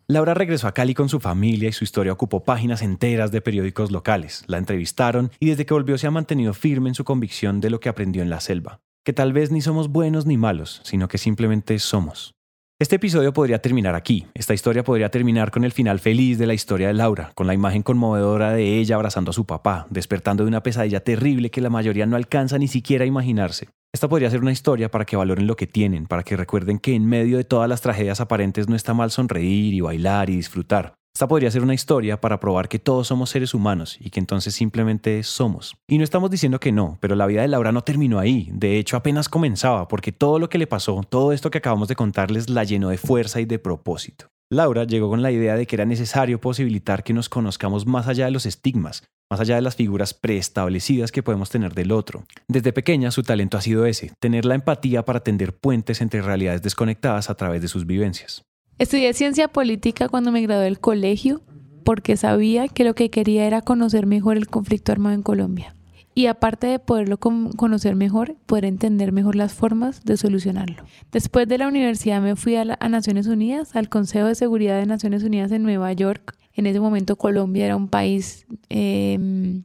Laura 0.07 0.33
regresó 0.33 0.67
a 0.67 0.71
Cali 0.71 0.95
con 0.95 1.07
su 1.07 1.19
familia 1.19 1.69
y 1.69 1.73
su 1.73 1.83
historia 1.83 2.13
ocupó 2.13 2.43
páginas 2.43 2.81
enteras 2.81 3.31
de 3.31 3.41
periódicos 3.41 3.91
locales. 3.91 4.43
La 4.47 4.57
entrevistaron 4.57 5.29
y 5.39 5.49
desde 5.49 5.67
que 5.67 5.75
volvió 5.75 5.99
se 5.99 6.07
ha 6.07 6.11
mantenido 6.11 6.55
firme 6.55 6.89
en 6.89 6.95
su 6.95 7.03
convicción 7.03 7.61
de 7.61 7.69
lo 7.69 7.79
que 7.79 7.89
aprendió 7.89 8.23
en 8.23 8.31
la 8.31 8.39
selva, 8.39 8.79
que 9.03 9.13
tal 9.13 9.33
vez 9.33 9.51
ni 9.51 9.61
somos 9.61 9.89
buenos 9.89 10.25
ni 10.25 10.35
malos, 10.35 10.81
sino 10.83 11.07
que 11.07 11.19
simplemente 11.19 11.77
somos. 11.77 12.34
Este 12.77 12.97
episodio 12.97 13.31
podría 13.31 13.59
terminar 13.59 13.95
aquí. 13.95 14.27
Esta 14.33 14.53
historia 14.53 14.83
podría 14.83 15.07
terminar 15.07 15.49
con 15.49 15.63
el 15.63 15.71
final 15.71 16.01
feliz 16.01 16.37
de 16.37 16.45
la 16.45 16.53
historia 16.53 16.87
de 16.87 16.93
Laura, 16.93 17.31
con 17.33 17.47
la 17.47 17.53
imagen 17.53 17.83
conmovedora 17.83 18.51
de 18.51 18.79
ella 18.79 18.97
abrazando 18.97 19.31
a 19.31 19.33
su 19.33 19.45
papá, 19.45 19.87
despertando 19.89 20.43
de 20.43 20.49
una 20.49 20.61
pesadilla 20.61 20.99
terrible 20.99 21.49
que 21.49 21.61
la 21.61 21.69
mayoría 21.69 22.05
no 22.05 22.17
alcanza 22.17 22.57
ni 22.57 22.67
siquiera 22.67 23.05
a 23.05 23.07
imaginarse. 23.07 23.69
Esta 23.93 24.09
podría 24.09 24.29
ser 24.29 24.41
una 24.41 24.51
historia 24.51 24.91
para 24.91 25.05
que 25.05 25.15
valoren 25.15 25.47
lo 25.47 25.55
que 25.55 25.67
tienen, 25.67 26.05
para 26.05 26.23
que 26.23 26.35
recuerden 26.35 26.79
que 26.79 26.95
en 26.95 27.05
medio 27.05 27.37
de 27.37 27.45
todas 27.45 27.69
las 27.69 27.79
tragedias 27.79 28.19
aparentes 28.19 28.67
no 28.67 28.75
está 28.75 28.93
mal 28.93 29.09
sonreír 29.09 29.73
y 29.73 29.79
bailar 29.79 30.29
y 30.29 30.35
disfrutar. 30.35 30.95
Esta 31.15 31.29
podría 31.29 31.49
ser 31.49 31.63
una 31.63 31.73
historia 31.73 32.19
para 32.19 32.41
probar 32.41 32.67
que 32.67 32.77
todos 32.77 33.07
somos 33.07 33.29
seres 33.29 33.53
humanos 33.53 33.95
y 34.01 34.09
que 34.09 34.19
entonces 34.19 34.53
simplemente 34.53 35.23
somos. 35.23 35.77
Y 35.87 35.97
no 35.97 36.03
estamos 36.03 36.29
diciendo 36.29 36.59
que 36.59 36.73
no, 36.73 36.97
pero 36.99 37.15
la 37.15 37.25
vida 37.25 37.41
de 37.41 37.47
Laura 37.47 37.71
no 37.71 37.85
terminó 37.85 38.19
ahí. 38.19 38.49
De 38.51 38.77
hecho, 38.77 38.97
apenas 38.97 39.29
comenzaba, 39.29 39.87
porque 39.87 40.11
todo 40.11 40.39
lo 40.39 40.49
que 40.49 40.57
le 40.57 40.67
pasó, 40.67 41.01
todo 41.07 41.31
esto 41.31 41.49
que 41.49 41.59
acabamos 41.59 41.87
de 41.87 41.95
contarles, 41.95 42.49
la 42.49 42.65
llenó 42.65 42.89
de 42.89 42.97
fuerza 42.97 43.39
y 43.39 43.45
de 43.45 43.59
propósito. 43.59 44.27
Laura 44.51 44.83
llegó 44.83 45.07
con 45.07 45.21
la 45.21 45.31
idea 45.31 45.55
de 45.55 45.65
que 45.65 45.77
era 45.77 45.85
necesario 45.85 46.41
posibilitar 46.41 47.01
que 47.01 47.13
nos 47.13 47.29
conozcamos 47.29 47.85
más 47.85 48.09
allá 48.09 48.25
de 48.25 48.31
los 48.31 48.45
estigmas, 48.45 49.05
más 49.31 49.39
allá 49.39 49.55
de 49.55 49.61
las 49.61 49.77
figuras 49.77 50.13
preestablecidas 50.13 51.13
que 51.13 51.23
podemos 51.23 51.49
tener 51.49 51.73
del 51.73 51.93
otro. 51.93 52.25
Desde 52.49 52.73
pequeña 52.73 53.09
su 53.11 53.23
talento 53.23 53.57
ha 53.57 53.61
sido 53.61 53.85
ese, 53.85 54.11
tener 54.19 54.43
la 54.43 54.55
empatía 54.55 55.05
para 55.05 55.21
tender 55.21 55.55
puentes 55.55 56.01
entre 56.01 56.21
realidades 56.21 56.61
desconectadas 56.61 57.29
a 57.29 57.35
través 57.35 57.61
de 57.61 57.69
sus 57.69 57.85
vivencias. 57.85 58.43
Estudié 58.77 59.13
ciencia 59.13 59.47
política 59.47 60.09
cuando 60.09 60.33
me 60.33 60.41
gradué 60.41 60.65
del 60.65 60.81
colegio 60.81 61.41
porque 61.85 62.17
sabía 62.17 62.67
que 62.67 62.83
lo 62.83 62.93
que 62.93 63.09
quería 63.09 63.45
era 63.45 63.61
conocer 63.61 64.05
mejor 64.05 64.35
el 64.35 64.47
conflicto 64.47 64.91
armado 64.91 65.15
en 65.15 65.21
Colombia. 65.21 65.73
Y 66.13 66.25
aparte 66.25 66.67
de 66.67 66.79
poderlo 66.79 67.17
conocer 67.17 67.95
mejor, 67.95 68.35
poder 68.45 68.65
entender 68.65 69.13
mejor 69.13 69.37
las 69.37 69.53
formas 69.53 70.03
de 70.03 70.17
solucionarlo. 70.17 70.83
Después 71.13 71.47
de 71.47 71.57
la 71.57 71.69
universidad 71.69 72.21
me 72.21 72.35
fui 72.35 72.57
a, 72.57 72.65
Naciones 72.65 73.27
Unidas, 73.27 73.77
al 73.77 73.87
Consejo 73.87 74.27
de 74.27 74.35
Seguridad 74.35 74.77
de 74.77 74.85
Naciones 74.85 75.23
Unidas 75.23 75.53
en 75.53 75.63
Nueva 75.63 75.93
York. 75.93 76.35
En 76.53 76.65
ese 76.65 76.81
momento 76.81 77.15
Colombia 77.15 77.65
era 77.65 77.77
un 77.77 77.87
país 77.87 78.45
em, 78.67 79.63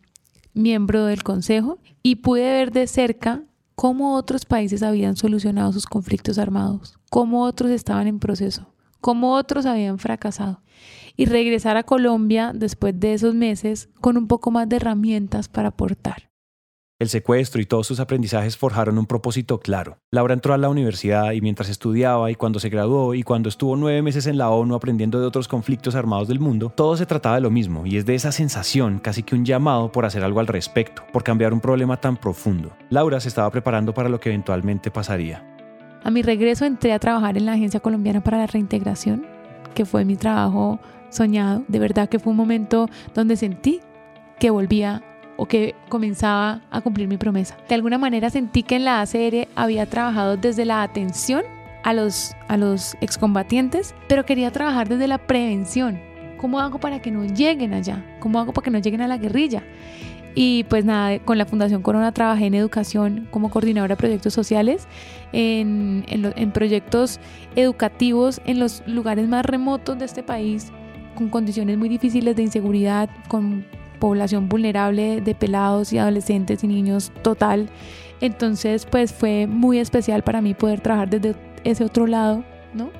miembro 0.54 1.04
del 1.06 1.24
Consejo 1.24 1.78
y 2.04 2.16
pude 2.16 2.42
ver 2.42 2.70
de 2.70 2.86
cerca 2.86 3.42
cómo 3.74 4.14
otros 4.14 4.44
países 4.44 4.84
habían 4.84 5.16
solucionado 5.16 5.72
sus 5.72 5.86
conflictos 5.86 6.38
armados, 6.38 6.96
cómo 7.10 7.42
otros 7.42 7.72
estaban 7.72 8.06
en 8.06 8.20
proceso 8.20 8.72
como 9.00 9.34
otros 9.34 9.66
habían 9.66 9.98
fracasado, 9.98 10.62
y 11.16 11.26
regresar 11.26 11.76
a 11.76 11.82
Colombia 11.82 12.52
después 12.54 12.98
de 12.98 13.14
esos 13.14 13.34
meses 13.34 13.88
con 14.00 14.16
un 14.16 14.26
poco 14.26 14.50
más 14.50 14.68
de 14.68 14.76
herramientas 14.76 15.48
para 15.48 15.68
aportar. 15.68 16.30
El 17.00 17.08
secuestro 17.08 17.62
y 17.62 17.64
todos 17.64 17.86
sus 17.86 17.98
aprendizajes 17.98 18.58
forjaron 18.58 18.98
un 18.98 19.06
propósito 19.06 19.58
claro. 19.58 19.96
Laura 20.10 20.34
entró 20.34 20.52
a 20.52 20.58
la 20.58 20.68
universidad 20.68 21.32
y 21.32 21.40
mientras 21.40 21.70
estudiaba 21.70 22.30
y 22.30 22.34
cuando 22.34 22.60
se 22.60 22.68
graduó 22.68 23.14
y 23.14 23.22
cuando 23.22 23.48
estuvo 23.48 23.74
nueve 23.74 24.02
meses 24.02 24.26
en 24.26 24.36
la 24.36 24.50
ONU 24.50 24.74
aprendiendo 24.74 25.18
de 25.18 25.26
otros 25.26 25.48
conflictos 25.48 25.94
armados 25.94 26.28
del 26.28 26.40
mundo, 26.40 26.70
todo 26.76 26.98
se 26.98 27.06
trataba 27.06 27.36
de 27.36 27.40
lo 27.40 27.50
mismo 27.50 27.86
y 27.86 27.96
es 27.96 28.04
de 28.04 28.16
esa 28.16 28.32
sensación, 28.32 28.98
casi 28.98 29.22
que 29.22 29.34
un 29.34 29.46
llamado 29.46 29.90
por 29.90 30.04
hacer 30.04 30.22
algo 30.22 30.40
al 30.40 30.46
respecto, 30.46 31.02
por 31.10 31.24
cambiar 31.24 31.54
un 31.54 31.62
problema 31.62 31.98
tan 31.98 32.18
profundo. 32.18 32.76
Laura 32.90 33.18
se 33.18 33.28
estaba 33.28 33.50
preparando 33.50 33.94
para 33.94 34.10
lo 34.10 34.20
que 34.20 34.28
eventualmente 34.28 34.90
pasaría. 34.90 35.49
A 36.02 36.10
mi 36.10 36.22
regreso 36.22 36.64
entré 36.64 36.92
a 36.92 36.98
trabajar 36.98 37.36
en 37.36 37.46
la 37.46 37.52
Agencia 37.52 37.80
Colombiana 37.80 38.22
para 38.22 38.38
la 38.38 38.46
Reintegración, 38.46 39.26
que 39.74 39.84
fue 39.84 40.04
mi 40.04 40.16
trabajo 40.16 40.80
soñado. 41.10 41.64
De 41.68 41.78
verdad 41.78 42.08
que 42.08 42.18
fue 42.18 42.30
un 42.30 42.36
momento 42.36 42.88
donde 43.14 43.36
sentí 43.36 43.80
que 44.38 44.50
volvía 44.50 45.02
o 45.36 45.46
que 45.46 45.74
comenzaba 45.88 46.62
a 46.70 46.80
cumplir 46.80 47.08
mi 47.08 47.16
promesa. 47.16 47.56
De 47.68 47.74
alguna 47.74 47.98
manera 47.98 48.30
sentí 48.30 48.62
que 48.62 48.76
en 48.76 48.84
la 48.84 49.00
ACR 49.00 49.48
había 49.54 49.86
trabajado 49.86 50.36
desde 50.36 50.64
la 50.64 50.82
atención 50.82 51.42
a 51.82 51.92
los, 51.92 52.34
a 52.48 52.56
los 52.56 52.96
excombatientes, 53.00 53.94
pero 54.08 54.24
quería 54.24 54.50
trabajar 54.50 54.88
desde 54.88 55.08
la 55.08 55.18
prevención. 55.18 56.00
¿Cómo 56.38 56.60
hago 56.60 56.78
para 56.78 57.00
que 57.00 57.10
no 57.10 57.24
lleguen 57.24 57.74
allá? 57.74 58.04
¿Cómo 58.20 58.38
hago 58.38 58.52
para 58.52 58.64
que 58.64 58.70
no 58.70 58.78
lleguen 58.78 59.02
a 59.02 59.08
la 59.08 59.18
guerrilla? 59.18 59.62
Y 60.34 60.64
pues 60.64 60.84
nada, 60.84 61.18
con 61.18 61.38
la 61.38 61.46
Fundación 61.46 61.82
Corona 61.82 62.12
trabajé 62.12 62.46
en 62.46 62.54
educación 62.54 63.28
como 63.30 63.50
coordinadora 63.50 63.94
de 63.94 63.98
proyectos 63.98 64.32
sociales, 64.32 64.86
en, 65.32 66.04
en, 66.08 66.32
en, 66.36 66.52
proyectos 66.52 67.18
educativos 67.56 68.40
en 68.44 68.60
los 68.60 68.82
lugares 68.86 69.28
más 69.28 69.44
remotos 69.44 69.98
de 69.98 70.04
este 70.04 70.22
país, 70.22 70.70
con 71.16 71.30
condiciones 71.30 71.78
muy 71.78 71.88
difíciles 71.88 72.36
de 72.36 72.42
inseguridad, 72.42 73.10
con 73.28 73.64
población 73.98 74.48
vulnerable 74.48 75.20
de 75.20 75.34
pelados 75.34 75.92
y 75.92 75.98
adolescentes 75.98 76.64
y 76.64 76.68
niños 76.68 77.12
total. 77.22 77.68
Entonces 78.20 78.86
pues 78.86 79.12
fue 79.12 79.46
muy 79.46 79.78
especial 79.78 80.22
para 80.22 80.40
mí 80.40 80.54
poder 80.54 80.80
trabajar 80.80 81.10
desde 81.10 81.34
ese 81.64 81.84
otro 81.84 82.06
lado, 82.06 82.44
¿no? 82.74 82.90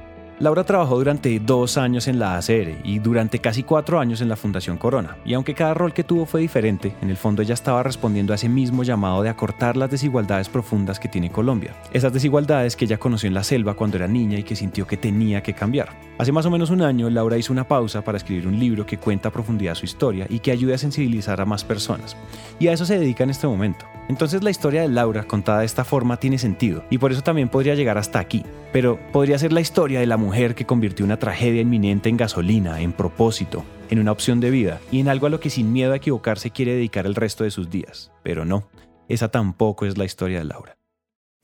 Laura 0.40 0.64
trabajó 0.64 0.96
durante 0.96 1.38
dos 1.38 1.76
años 1.76 2.08
en 2.08 2.18
la 2.18 2.38
ACR 2.38 2.80
y 2.82 2.98
durante 2.98 3.40
casi 3.40 3.62
cuatro 3.62 4.00
años 4.00 4.22
en 4.22 4.30
la 4.30 4.36
Fundación 4.36 4.78
Corona. 4.78 5.18
Y 5.22 5.34
aunque 5.34 5.52
cada 5.52 5.74
rol 5.74 5.92
que 5.92 6.02
tuvo 6.02 6.24
fue 6.24 6.40
diferente, 6.40 6.96
en 7.02 7.10
el 7.10 7.18
fondo 7.18 7.42
ella 7.42 7.52
estaba 7.52 7.82
respondiendo 7.82 8.32
a 8.32 8.36
ese 8.36 8.48
mismo 8.48 8.82
llamado 8.82 9.22
de 9.22 9.28
acortar 9.28 9.76
las 9.76 9.90
desigualdades 9.90 10.48
profundas 10.48 10.98
que 10.98 11.10
tiene 11.10 11.30
Colombia. 11.30 11.74
Esas 11.92 12.14
desigualdades 12.14 12.74
que 12.74 12.86
ella 12.86 12.96
conoció 12.96 13.26
en 13.26 13.34
la 13.34 13.44
selva 13.44 13.74
cuando 13.74 13.98
era 13.98 14.08
niña 14.08 14.38
y 14.38 14.42
que 14.42 14.56
sintió 14.56 14.86
que 14.86 14.96
tenía 14.96 15.42
que 15.42 15.52
cambiar. 15.52 15.90
Hace 16.16 16.32
más 16.32 16.46
o 16.46 16.50
menos 16.50 16.70
un 16.70 16.80
año, 16.80 17.10
Laura 17.10 17.36
hizo 17.36 17.52
una 17.52 17.68
pausa 17.68 18.00
para 18.00 18.16
escribir 18.16 18.46
un 18.46 18.58
libro 18.58 18.86
que 18.86 18.96
cuenta 18.96 19.28
a 19.28 19.32
profundidad 19.32 19.74
su 19.74 19.84
historia 19.84 20.24
y 20.30 20.38
que 20.38 20.52
ayude 20.52 20.72
a 20.72 20.78
sensibilizar 20.78 21.38
a 21.42 21.44
más 21.44 21.64
personas. 21.64 22.16
Y 22.58 22.68
a 22.68 22.72
eso 22.72 22.86
se 22.86 22.98
dedica 22.98 23.24
en 23.24 23.30
este 23.30 23.46
momento. 23.46 23.84
Entonces 24.10 24.42
la 24.42 24.50
historia 24.50 24.82
de 24.82 24.88
Laura 24.88 25.22
contada 25.22 25.60
de 25.60 25.66
esta 25.66 25.84
forma 25.84 26.16
tiene 26.16 26.36
sentido 26.36 26.82
y 26.90 26.98
por 26.98 27.12
eso 27.12 27.22
también 27.22 27.48
podría 27.48 27.76
llegar 27.76 27.96
hasta 27.96 28.18
aquí. 28.18 28.44
Pero 28.72 28.98
podría 29.12 29.38
ser 29.38 29.52
la 29.52 29.60
historia 29.60 30.00
de 30.00 30.06
la 30.06 30.16
mujer 30.30 30.54
que 30.54 30.64
convirtió 30.64 31.04
una 31.04 31.18
tragedia 31.18 31.60
inminente 31.60 32.08
en 32.08 32.16
gasolina, 32.16 32.80
en 32.80 32.92
propósito, 32.92 33.64
en 33.88 33.98
una 33.98 34.12
opción 34.12 34.38
de 34.38 34.52
vida 34.52 34.80
y 34.92 35.00
en 35.00 35.08
algo 35.08 35.26
a 35.26 35.28
lo 35.28 35.40
que 35.40 35.50
sin 35.50 35.72
miedo 35.72 35.92
a 35.92 35.96
equivocarse 35.96 36.52
quiere 36.52 36.72
dedicar 36.72 37.04
el 37.04 37.16
resto 37.16 37.42
de 37.42 37.50
sus 37.50 37.68
días. 37.68 38.12
Pero 38.22 38.44
no, 38.44 38.62
esa 39.08 39.32
tampoco 39.32 39.86
es 39.86 39.98
la 39.98 40.04
historia 40.04 40.38
de 40.38 40.44
Laura. 40.44 40.76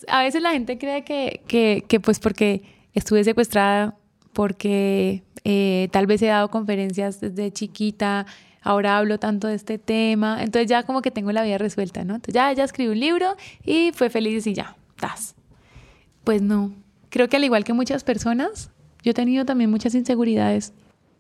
A 0.07 0.23
veces 0.23 0.41
la 0.41 0.53
gente 0.53 0.79
cree 0.79 1.03
que, 1.03 1.43
que, 1.89 1.99
pues 1.99 2.21
porque 2.21 2.63
estuve 2.95 3.25
secuestrada, 3.25 3.97
porque 4.33 5.25
eh, 5.43 5.89
tal 5.91 6.07
vez 6.07 6.23
he 6.23 6.27
dado 6.27 6.49
conferencias 6.49 7.19
desde 7.19 7.51
chiquita, 7.51 8.25
ahora 8.63 8.99
hablo 8.99 9.19
tanto 9.19 9.49
de 9.49 9.57
este 9.57 9.79
tema, 9.79 10.45
entonces 10.45 10.69
ya 10.69 10.85
como 10.85 11.03
que 11.03 11.11
tengo 11.11 11.33
la 11.33 11.43
vida 11.43 11.59
resuelta, 11.59 12.05
¿no? 12.05 12.15
Entonces 12.15 12.35
ya, 12.35 12.53
ya 12.53 12.63
escribí 12.63 12.93
un 12.93 13.01
libro 13.01 13.35
y 13.65 13.91
fue 13.95 14.11
feliz 14.11 14.47
y 14.47 14.55
ya, 14.55 14.77
tas. 14.95 15.35
Pues 16.23 16.41
no, 16.41 16.73
creo 17.11 17.29
que 17.29 17.37
al 17.37 17.43
igual 17.43 17.65
que 17.65 17.73
muchas 17.73 18.05
personas, 18.05 18.71
yo 19.07 19.13
he 19.13 19.15
tenido 19.15 19.45
también 19.45 19.71
muchas 19.71 19.95
inseguridades, 19.95 20.73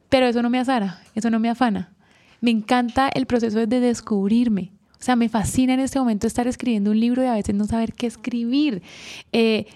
pero 0.09 0.27
eso 0.27 0.43
no 0.43 0.51
me 0.51 0.59
azara, 0.59 1.03
eso 1.15 1.31
no 1.31 1.39
me 1.39 1.49
afana. 1.49 1.93
Me 2.41 2.51
encanta 2.51 3.09
el 3.09 3.27
proceso 3.27 3.65
de 3.65 3.79
descubrirme. 3.79 4.73
O 4.99 5.05
sea, 5.05 5.15
me 5.15 5.29
fascina 5.29 5.75
en 5.75 5.79
este 5.79 6.01
momento 6.01 6.27
estar 6.27 6.49
escribiendo 6.49 6.91
un 6.91 6.99
libro 6.99 7.23
y 7.23 7.27
a 7.27 7.35
veces 7.35 7.55
no 7.55 7.65
saber 7.65 7.93
qué 7.93 8.09
escribir. 8.09 8.83
Eh, 9.31 9.67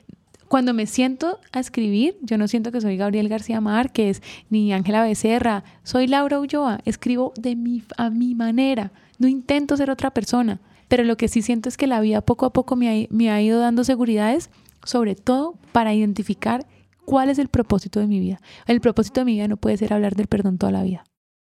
cuando 0.48 0.74
me 0.74 0.86
siento 0.86 1.38
a 1.52 1.60
escribir, 1.60 2.16
yo 2.20 2.36
no 2.36 2.48
siento 2.48 2.72
que 2.72 2.80
soy 2.80 2.96
Gabriel 2.96 3.28
García 3.28 3.60
Márquez 3.60 4.22
ni 4.48 4.72
Ángela 4.72 5.04
Becerra, 5.04 5.62
soy 5.84 6.08
Laura 6.08 6.40
Ulloa, 6.40 6.80
escribo 6.84 7.32
de 7.38 7.54
mi, 7.54 7.84
a 7.96 8.10
mi 8.10 8.34
manera, 8.34 8.90
no 9.20 9.28
intento 9.28 9.76
ser 9.76 9.88
otra 9.88 10.10
persona, 10.10 10.60
pero 10.88 11.04
lo 11.04 11.16
que 11.16 11.28
sí 11.28 11.42
siento 11.42 11.68
es 11.68 11.76
que 11.76 11.86
la 11.86 12.00
vida 12.00 12.22
poco 12.22 12.44
a 12.44 12.52
poco 12.52 12.74
me 12.74 12.88
ha, 12.88 13.06
me 13.10 13.30
ha 13.30 13.40
ido 13.40 13.60
dando 13.60 13.84
seguridades, 13.84 14.50
sobre 14.82 15.14
todo 15.14 15.54
para 15.70 15.94
identificar 15.94 16.66
cuál 17.04 17.30
es 17.30 17.38
el 17.38 17.48
propósito 17.48 18.00
de 18.00 18.06
mi 18.06 18.20
vida. 18.20 18.40
El 18.66 18.80
propósito 18.80 19.20
de 19.20 19.24
mi 19.26 19.34
vida 19.34 19.48
no 19.48 19.56
puede 19.56 19.76
ser 19.76 19.92
hablar 19.92 20.14
del 20.14 20.26
perdón 20.26 20.58
toda 20.58 20.72
la 20.72 20.82
vida. 20.82 21.04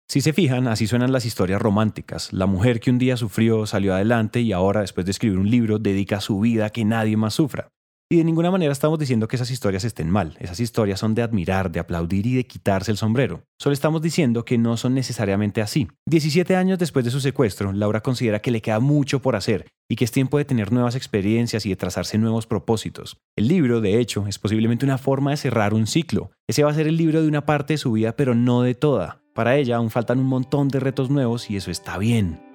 Si 0.08 0.20
se 0.20 0.32
fijan, 0.32 0.68
así 0.68 0.86
suenan 0.86 1.12
las 1.12 1.24
historias 1.24 1.62
románticas. 1.62 2.32
La 2.32 2.46
mujer 2.46 2.80
que 2.80 2.90
un 2.90 2.98
día 2.98 3.16
sufrió 3.16 3.64
salió 3.66 3.94
adelante 3.94 4.40
y 4.40 4.52
ahora, 4.52 4.82
después 4.82 5.06
de 5.06 5.12
escribir 5.12 5.38
un 5.38 5.50
libro, 5.50 5.78
dedica 5.78 6.20
su 6.20 6.38
vida 6.40 6.66
a 6.66 6.70
que 6.70 6.84
nadie 6.84 7.16
más 7.16 7.34
sufra. 7.34 7.68
Y 8.12 8.16
de 8.16 8.24
ninguna 8.24 8.50
manera 8.50 8.70
estamos 8.70 8.98
diciendo 8.98 9.26
que 9.26 9.36
esas 9.36 9.50
historias 9.50 9.84
estén 9.84 10.10
mal. 10.10 10.36
Esas 10.38 10.60
historias 10.60 11.00
son 11.00 11.14
de 11.14 11.22
admirar, 11.22 11.72
de 11.72 11.80
aplaudir 11.80 12.26
y 12.26 12.34
de 12.34 12.46
quitarse 12.46 12.90
el 12.90 12.98
sombrero. 12.98 13.44
Solo 13.58 13.72
estamos 13.72 14.02
diciendo 14.02 14.44
que 14.44 14.58
no 14.58 14.76
son 14.76 14.92
necesariamente 14.92 15.62
así. 15.62 15.88
17 16.10 16.54
años 16.54 16.78
después 16.78 17.06
de 17.06 17.10
su 17.10 17.20
secuestro, 17.20 17.72
Laura 17.72 18.02
considera 18.02 18.40
que 18.40 18.50
le 18.50 18.60
queda 18.60 18.80
mucho 18.80 19.22
por 19.22 19.34
hacer 19.34 19.66
y 19.88 19.96
que 19.96 20.04
es 20.04 20.12
tiempo 20.12 20.36
de 20.36 20.44
tener 20.44 20.72
nuevas 20.72 20.94
experiencias 20.94 21.64
y 21.64 21.70
de 21.70 21.76
trazarse 21.76 22.18
nuevos 22.18 22.46
propósitos. 22.46 23.16
El 23.34 23.48
libro, 23.48 23.80
de 23.80 23.98
hecho, 23.98 24.26
es 24.26 24.38
posiblemente 24.38 24.84
una 24.84 24.98
forma 24.98 25.30
de 25.30 25.38
cerrar 25.38 25.72
un 25.72 25.86
ciclo. 25.86 26.32
Ese 26.46 26.64
va 26.64 26.70
a 26.70 26.74
ser 26.74 26.88
el 26.88 26.98
libro 26.98 27.22
de 27.22 27.28
una 27.28 27.46
parte 27.46 27.72
de 27.72 27.78
su 27.78 27.92
vida, 27.92 28.14
pero 28.14 28.34
no 28.34 28.60
de 28.60 28.74
toda. 28.74 29.22
Para 29.32 29.56
ella 29.56 29.76
aún 29.76 29.88
faltan 29.88 30.18
un 30.18 30.26
montón 30.26 30.68
de 30.68 30.80
retos 30.80 31.08
nuevos 31.08 31.48
y 31.48 31.56
eso 31.56 31.70
está 31.70 31.96
bien. 31.96 32.51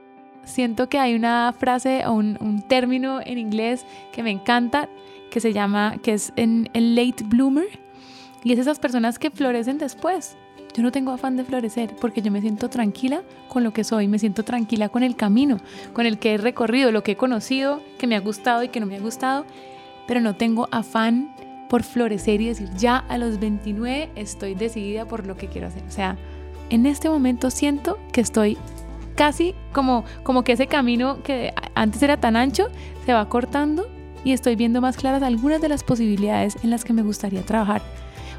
Siento 0.48 0.90
que 0.90 0.98
hay 0.98 1.14
una 1.14 1.54
frase 1.58 2.06
o 2.06 2.14
un, 2.14 2.38
un 2.40 2.62
término 2.62 3.20
en 3.24 3.38
inglés 3.38 3.86
que 4.12 4.24
me 4.24 4.32
encanta 4.32 4.90
que 5.30 5.40
se 5.40 5.54
llama, 5.54 5.98
que 6.02 6.14
es 6.14 6.32
en 6.36 6.70
el 6.74 6.96
late 6.96 7.24
bloomer, 7.24 7.68
y 8.44 8.54
es 8.54 8.60
esas 8.60 8.80
personas 8.80 9.20
que 9.20 9.30
florecen 9.30 9.78
después. 9.78 10.38
Yo 10.74 10.84
no 10.84 10.92
tengo 10.92 11.12
afán 11.12 11.36
de 11.38 11.44
florecer 11.44 11.96
porque 12.00 12.22
yo 12.22 12.32
me 12.32 12.40
siento 12.40 12.70
tranquila 12.70 13.24
con 13.48 13.64
lo 13.64 13.74
que 13.74 13.84
soy, 13.84 14.08
me 14.08 14.20
siento 14.20 14.44
tranquila 14.44 14.90
con 14.90 15.04
el 15.04 15.16
camino, 15.16 15.60
con 15.94 16.06
el 16.06 16.20
que 16.20 16.36
he 16.36 16.38
recorrido, 16.38 16.92
lo 16.92 17.04
que 17.04 17.14
he 17.14 17.18
conocido, 17.18 17.82
que 17.98 18.08
me 18.08 18.16
ha 18.16 18.20
gustado 18.20 18.64
y 18.64 18.70
que 18.70 18.80
no 18.80 18.86
me 18.86 18.96
ha 18.96 19.00
gustado, 19.00 19.46
pero 20.08 20.22
no 20.22 20.36
tengo 20.36 20.70
afán 20.72 21.34
por 21.68 21.84
florecer 21.84 22.42
y 22.42 22.48
decir, 22.48 22.70
ya 22.78 22.98
a 22.98 23.18
los 23.18 23.40
29 23.40 24.12
estoy 24.16 24.56
decidida 24.56 25.06
por 25.06 25.26
lo 25.26 25.36
que 25.36 25.48
quiero 25.48 25.68
hacer. 25.68 25.84
O 25.88 25.92
sea, 25.92 26.16
en 26.70 26.86
este 26.86 27.10
momento 27.10 27.50
siento 27.50 27.98
que 28.12 28.22
estoy 28.22 28.58
casi 29.18 29.56
como, 29.74 30.06
como 30.24 30.44
que 30.44 30.54
ese 30.54 30.68
camino 30.68 31.22
que 31.24 31.54
antes 31.76 32.02
era 32.02 32.18
tan 32.18 32.38
ancho 32.38 32.70
se 33.06 33.12
va 33.12 33.28
cortando 33.28 33.90
y 34.24 34.32
estoy 34.32 34.56
viendo 34.56 34.80
más 34.80 34.96
claras 34.96 35.24
algunas 35.24 35.60
de 35.60 35.68
las 35.68 35.84
posibilidades 35.84 36.56
en 36.64 36.70
las 36.70 36.86
que 36.86 36.94
me 36.94 37.02
gustaría 37.02 37.42
trabajar. 37.42 37.82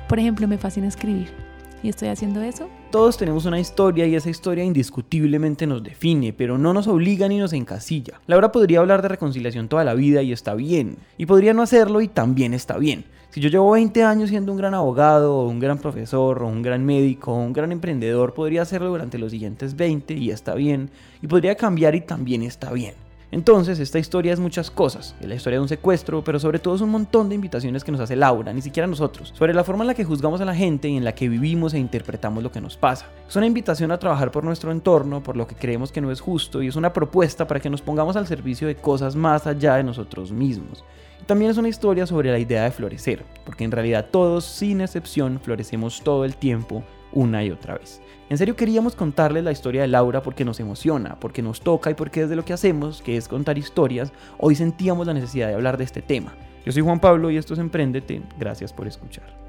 Por 0.09 0.19
ejemplo, 0.19 0.49
me 0.49 0.57
fascina 0.57 0.87
escribir 0.87 1.48
y 1.83 1.89
estoy 1.89 2.09
haciendo 2.09 2.43
eso. 2.43 2.69
Todos 2.91 3.17
tenemos 3.17 3.45
una 3.45 3.61
historia 3.61 4.07
y 4.07 4.15
esa 4.15 4.31
historia 4.31 4.65
indiscutiblemente 4.65 5.67
nos 5.67 5.83
define, 5.83 6.33
pero 6.33 6.59
no 6.59 6.73
nos 6.73 6.89
obliga 6.89 7.29
ni 7.29 7.39
nos 7.39 7.53
encasilla. 7.53 8.21
Laura 8.27 8.53
podría 8.53 8.81
hablar 8.81 9.03
de 9.03 9.09
reconciliación 9.09 9.69
toda 9.69 9.85
la 9.85 9.95
vida 9.95 10.23
y 10.23 10.33
está 10.33 10.55
bien, 10.55 10.97
y 11.17 11.27
podría 11.27 11.55
no 11.55 11.63
hacerlo 11.63 12.01
y 12.01 12.09
también 12.09 12.55
está 12.55 12.79
bien. 12.79 13.05
Si 13.31 13.41
yo 13.41 13.51
llevo 13.51 13.73
20 13.73 14.03
años 14.05 14.31
siendo 14.31 14.53
un 14.53 14.59
gran 14.59 14.75
abogado, 14.75 15.37
o 15.37 15.49
un 15.49 15.61
gran 15.61 15.79
profesor, 15.79 16.43
o 16.43 16.49
un 16.49 16.63
gran 16.63 16.85
médico, 16.85 17.33
o 17.33 17.37
un 17.37 17.53
gran 17.53 17.73
emprendedor, 17.73 18.33
podría 18.33 18.63
hacerlo 18.63 18.89
durante 18.89 19.19
los 19.19 19.33
siguientes 19.33 19.77
20 19.77 20.15
y 20.15 20.31
está 20.31 20.55
bien, 20.55 20.91
y 21.23 21.27
podría 21.27 21.55
cambiar 21.55 21.95
y 21.95 22.01
también 22.01 22.43
está 22.43 22.73
bien. 22.73 22.95
Entonces, 23.31 23.79
esta 23.79 23.99
historia 23.99 24.33
es 24.33 24.41
muchas 24.41 24.71
cosas. 24.71 25.15
Es 25.21 25.29
la 25.29 25.35
historia 25.35 25.59
de 25.59 25.63
un 25.63 25.69
secuestro, 25.69 26.25
pero 26.25 26.41
sobre 26.41 26.59
todo 26.59 26.75
es 26.75 26.81
un 26.81 26.89
montón 26.89 27.29
de 27.29 27.35
invitaciones 27.35 27.85
que 27.85 27.93
nos 27.93 28.01
hace 28.01 28.17
Laura, 28.17 28.55
ni 28.55 28.63
siquiera 28.63 28.87
nosotros, 28.87 29.35
sobre 29.37 29.53
la 29.53 29.65
forma 29.65 29.85
en 29.85 29.89
la 29.89 29.95
que 29.95 30.05
juzgamos 30.05 30.41
a 30.41 30.47
la 30.47 30.55
gente 30.55 30.89
y 30.89 30.97
en 30.97 31.05
la 31.05 31.15
que 31.15 31.29
vivimos 31.29 31.75
e 31.75 31.79
interpretamos 31.79 32.43
lo 32.43 32.51
que 32.51 32.63
nos 32.63 32.79
pasa. 32.79 33.07
Es 33.29 33.37
una 33.37 33.47
invitación 33.47 33.93
a 33.93 33.99
trabajar 33.99 34.31
por 34.31 34.45
nuestro 34.45 34.73
entorno, 34.73 35.23
por 35.23 35.37
lo 35.37 35.47
que 35.47 35.57
creemos 35.57 35.93
que 35.93 36.01
no 36.01 36.11
es 36.11 36.23
justo, 36.23 36.63
y 36.63 36.69
es 36.69 36.77
una 36.77 36.95
propuesta 36.95 37.47
para 37.47 37.61
que 37.61 37.69
nos 37.69 37.83
pongamos 37.83 38.17
al 38.17 38.27
servicio 38.27 38.67
de 38.67 38.77
cosas 38.77 39.15
más 39.15 39.47
allá 39.47 39.75
de 39.77 39.85
nosotros 39.85 40.33
mismos. 40.33 40.83
Y 41.21 41.25
también 41.25 41.51
es 41.51 41.59
una 41.59 41.69
historia 41.69 42.07
sobre 42.07 42.31
la 42.31 42.39
idea 42.39 42.65
de 42.65 42.71
florecer, 42.71 43.25
porque 43.45 43.65
en 43.65 43.73
realidad 43.73 44.07
todos, 44.11 44.47
sin 44.47 44.81
excepción, 44.81 45.39
florecemos 45.43 46.01
todo 46.03 46.25
el 46.25 46.35
tiempo, 46.35 46.83
una 47.13 47.45
y 47.45 47.51
otra 47.51 47.79
vez. 47.79 48.01
En 48.31 48.37
serio 48.37 48.57
queríamos 48.57 48.95
contarles 48.95 49.45
la 49.45 49.53
historia 49.53 49.83
de 49.83 49.89
Laura 49.89 50.23
porque 50.23 50.45
nos 50.45 50.61
emociona, 50.61 51.17
porque 51.19 51.43
nos 51.43 51.61
toca 51.61 51.91
y 51.91 51.95
porque 51.95 52.23
desde 52.23 52.37
lo 52.37 52.45
que 52.45 52.53
hacemos, 52.53 53.01
que 53.01 53.17
es 53.17 53.27
contar 53.27 53.57
historias, 53.57 54.13
hoy 54.39 54.55
sentíamos 54.55 55.07
la 55.07 55.15
necesidad 55.15 55.49
de 55.49 55.55
hablar 55.55 55.79
de 55.79 55.85
este 55.85 56.03
tema. 56.03 56.35
Yo 56.67 56.73
soy 56.73 56.83
Juan 56.83 57.01
Pablo 57.01 57.31
y 57.31 57.39
esto 57.39 57.55
es 57.55 57.61
Emprendete. 57.61 58.21
Gracias 58.39 58.73
por 58.73 58.87
escuchar. 58.87 59.48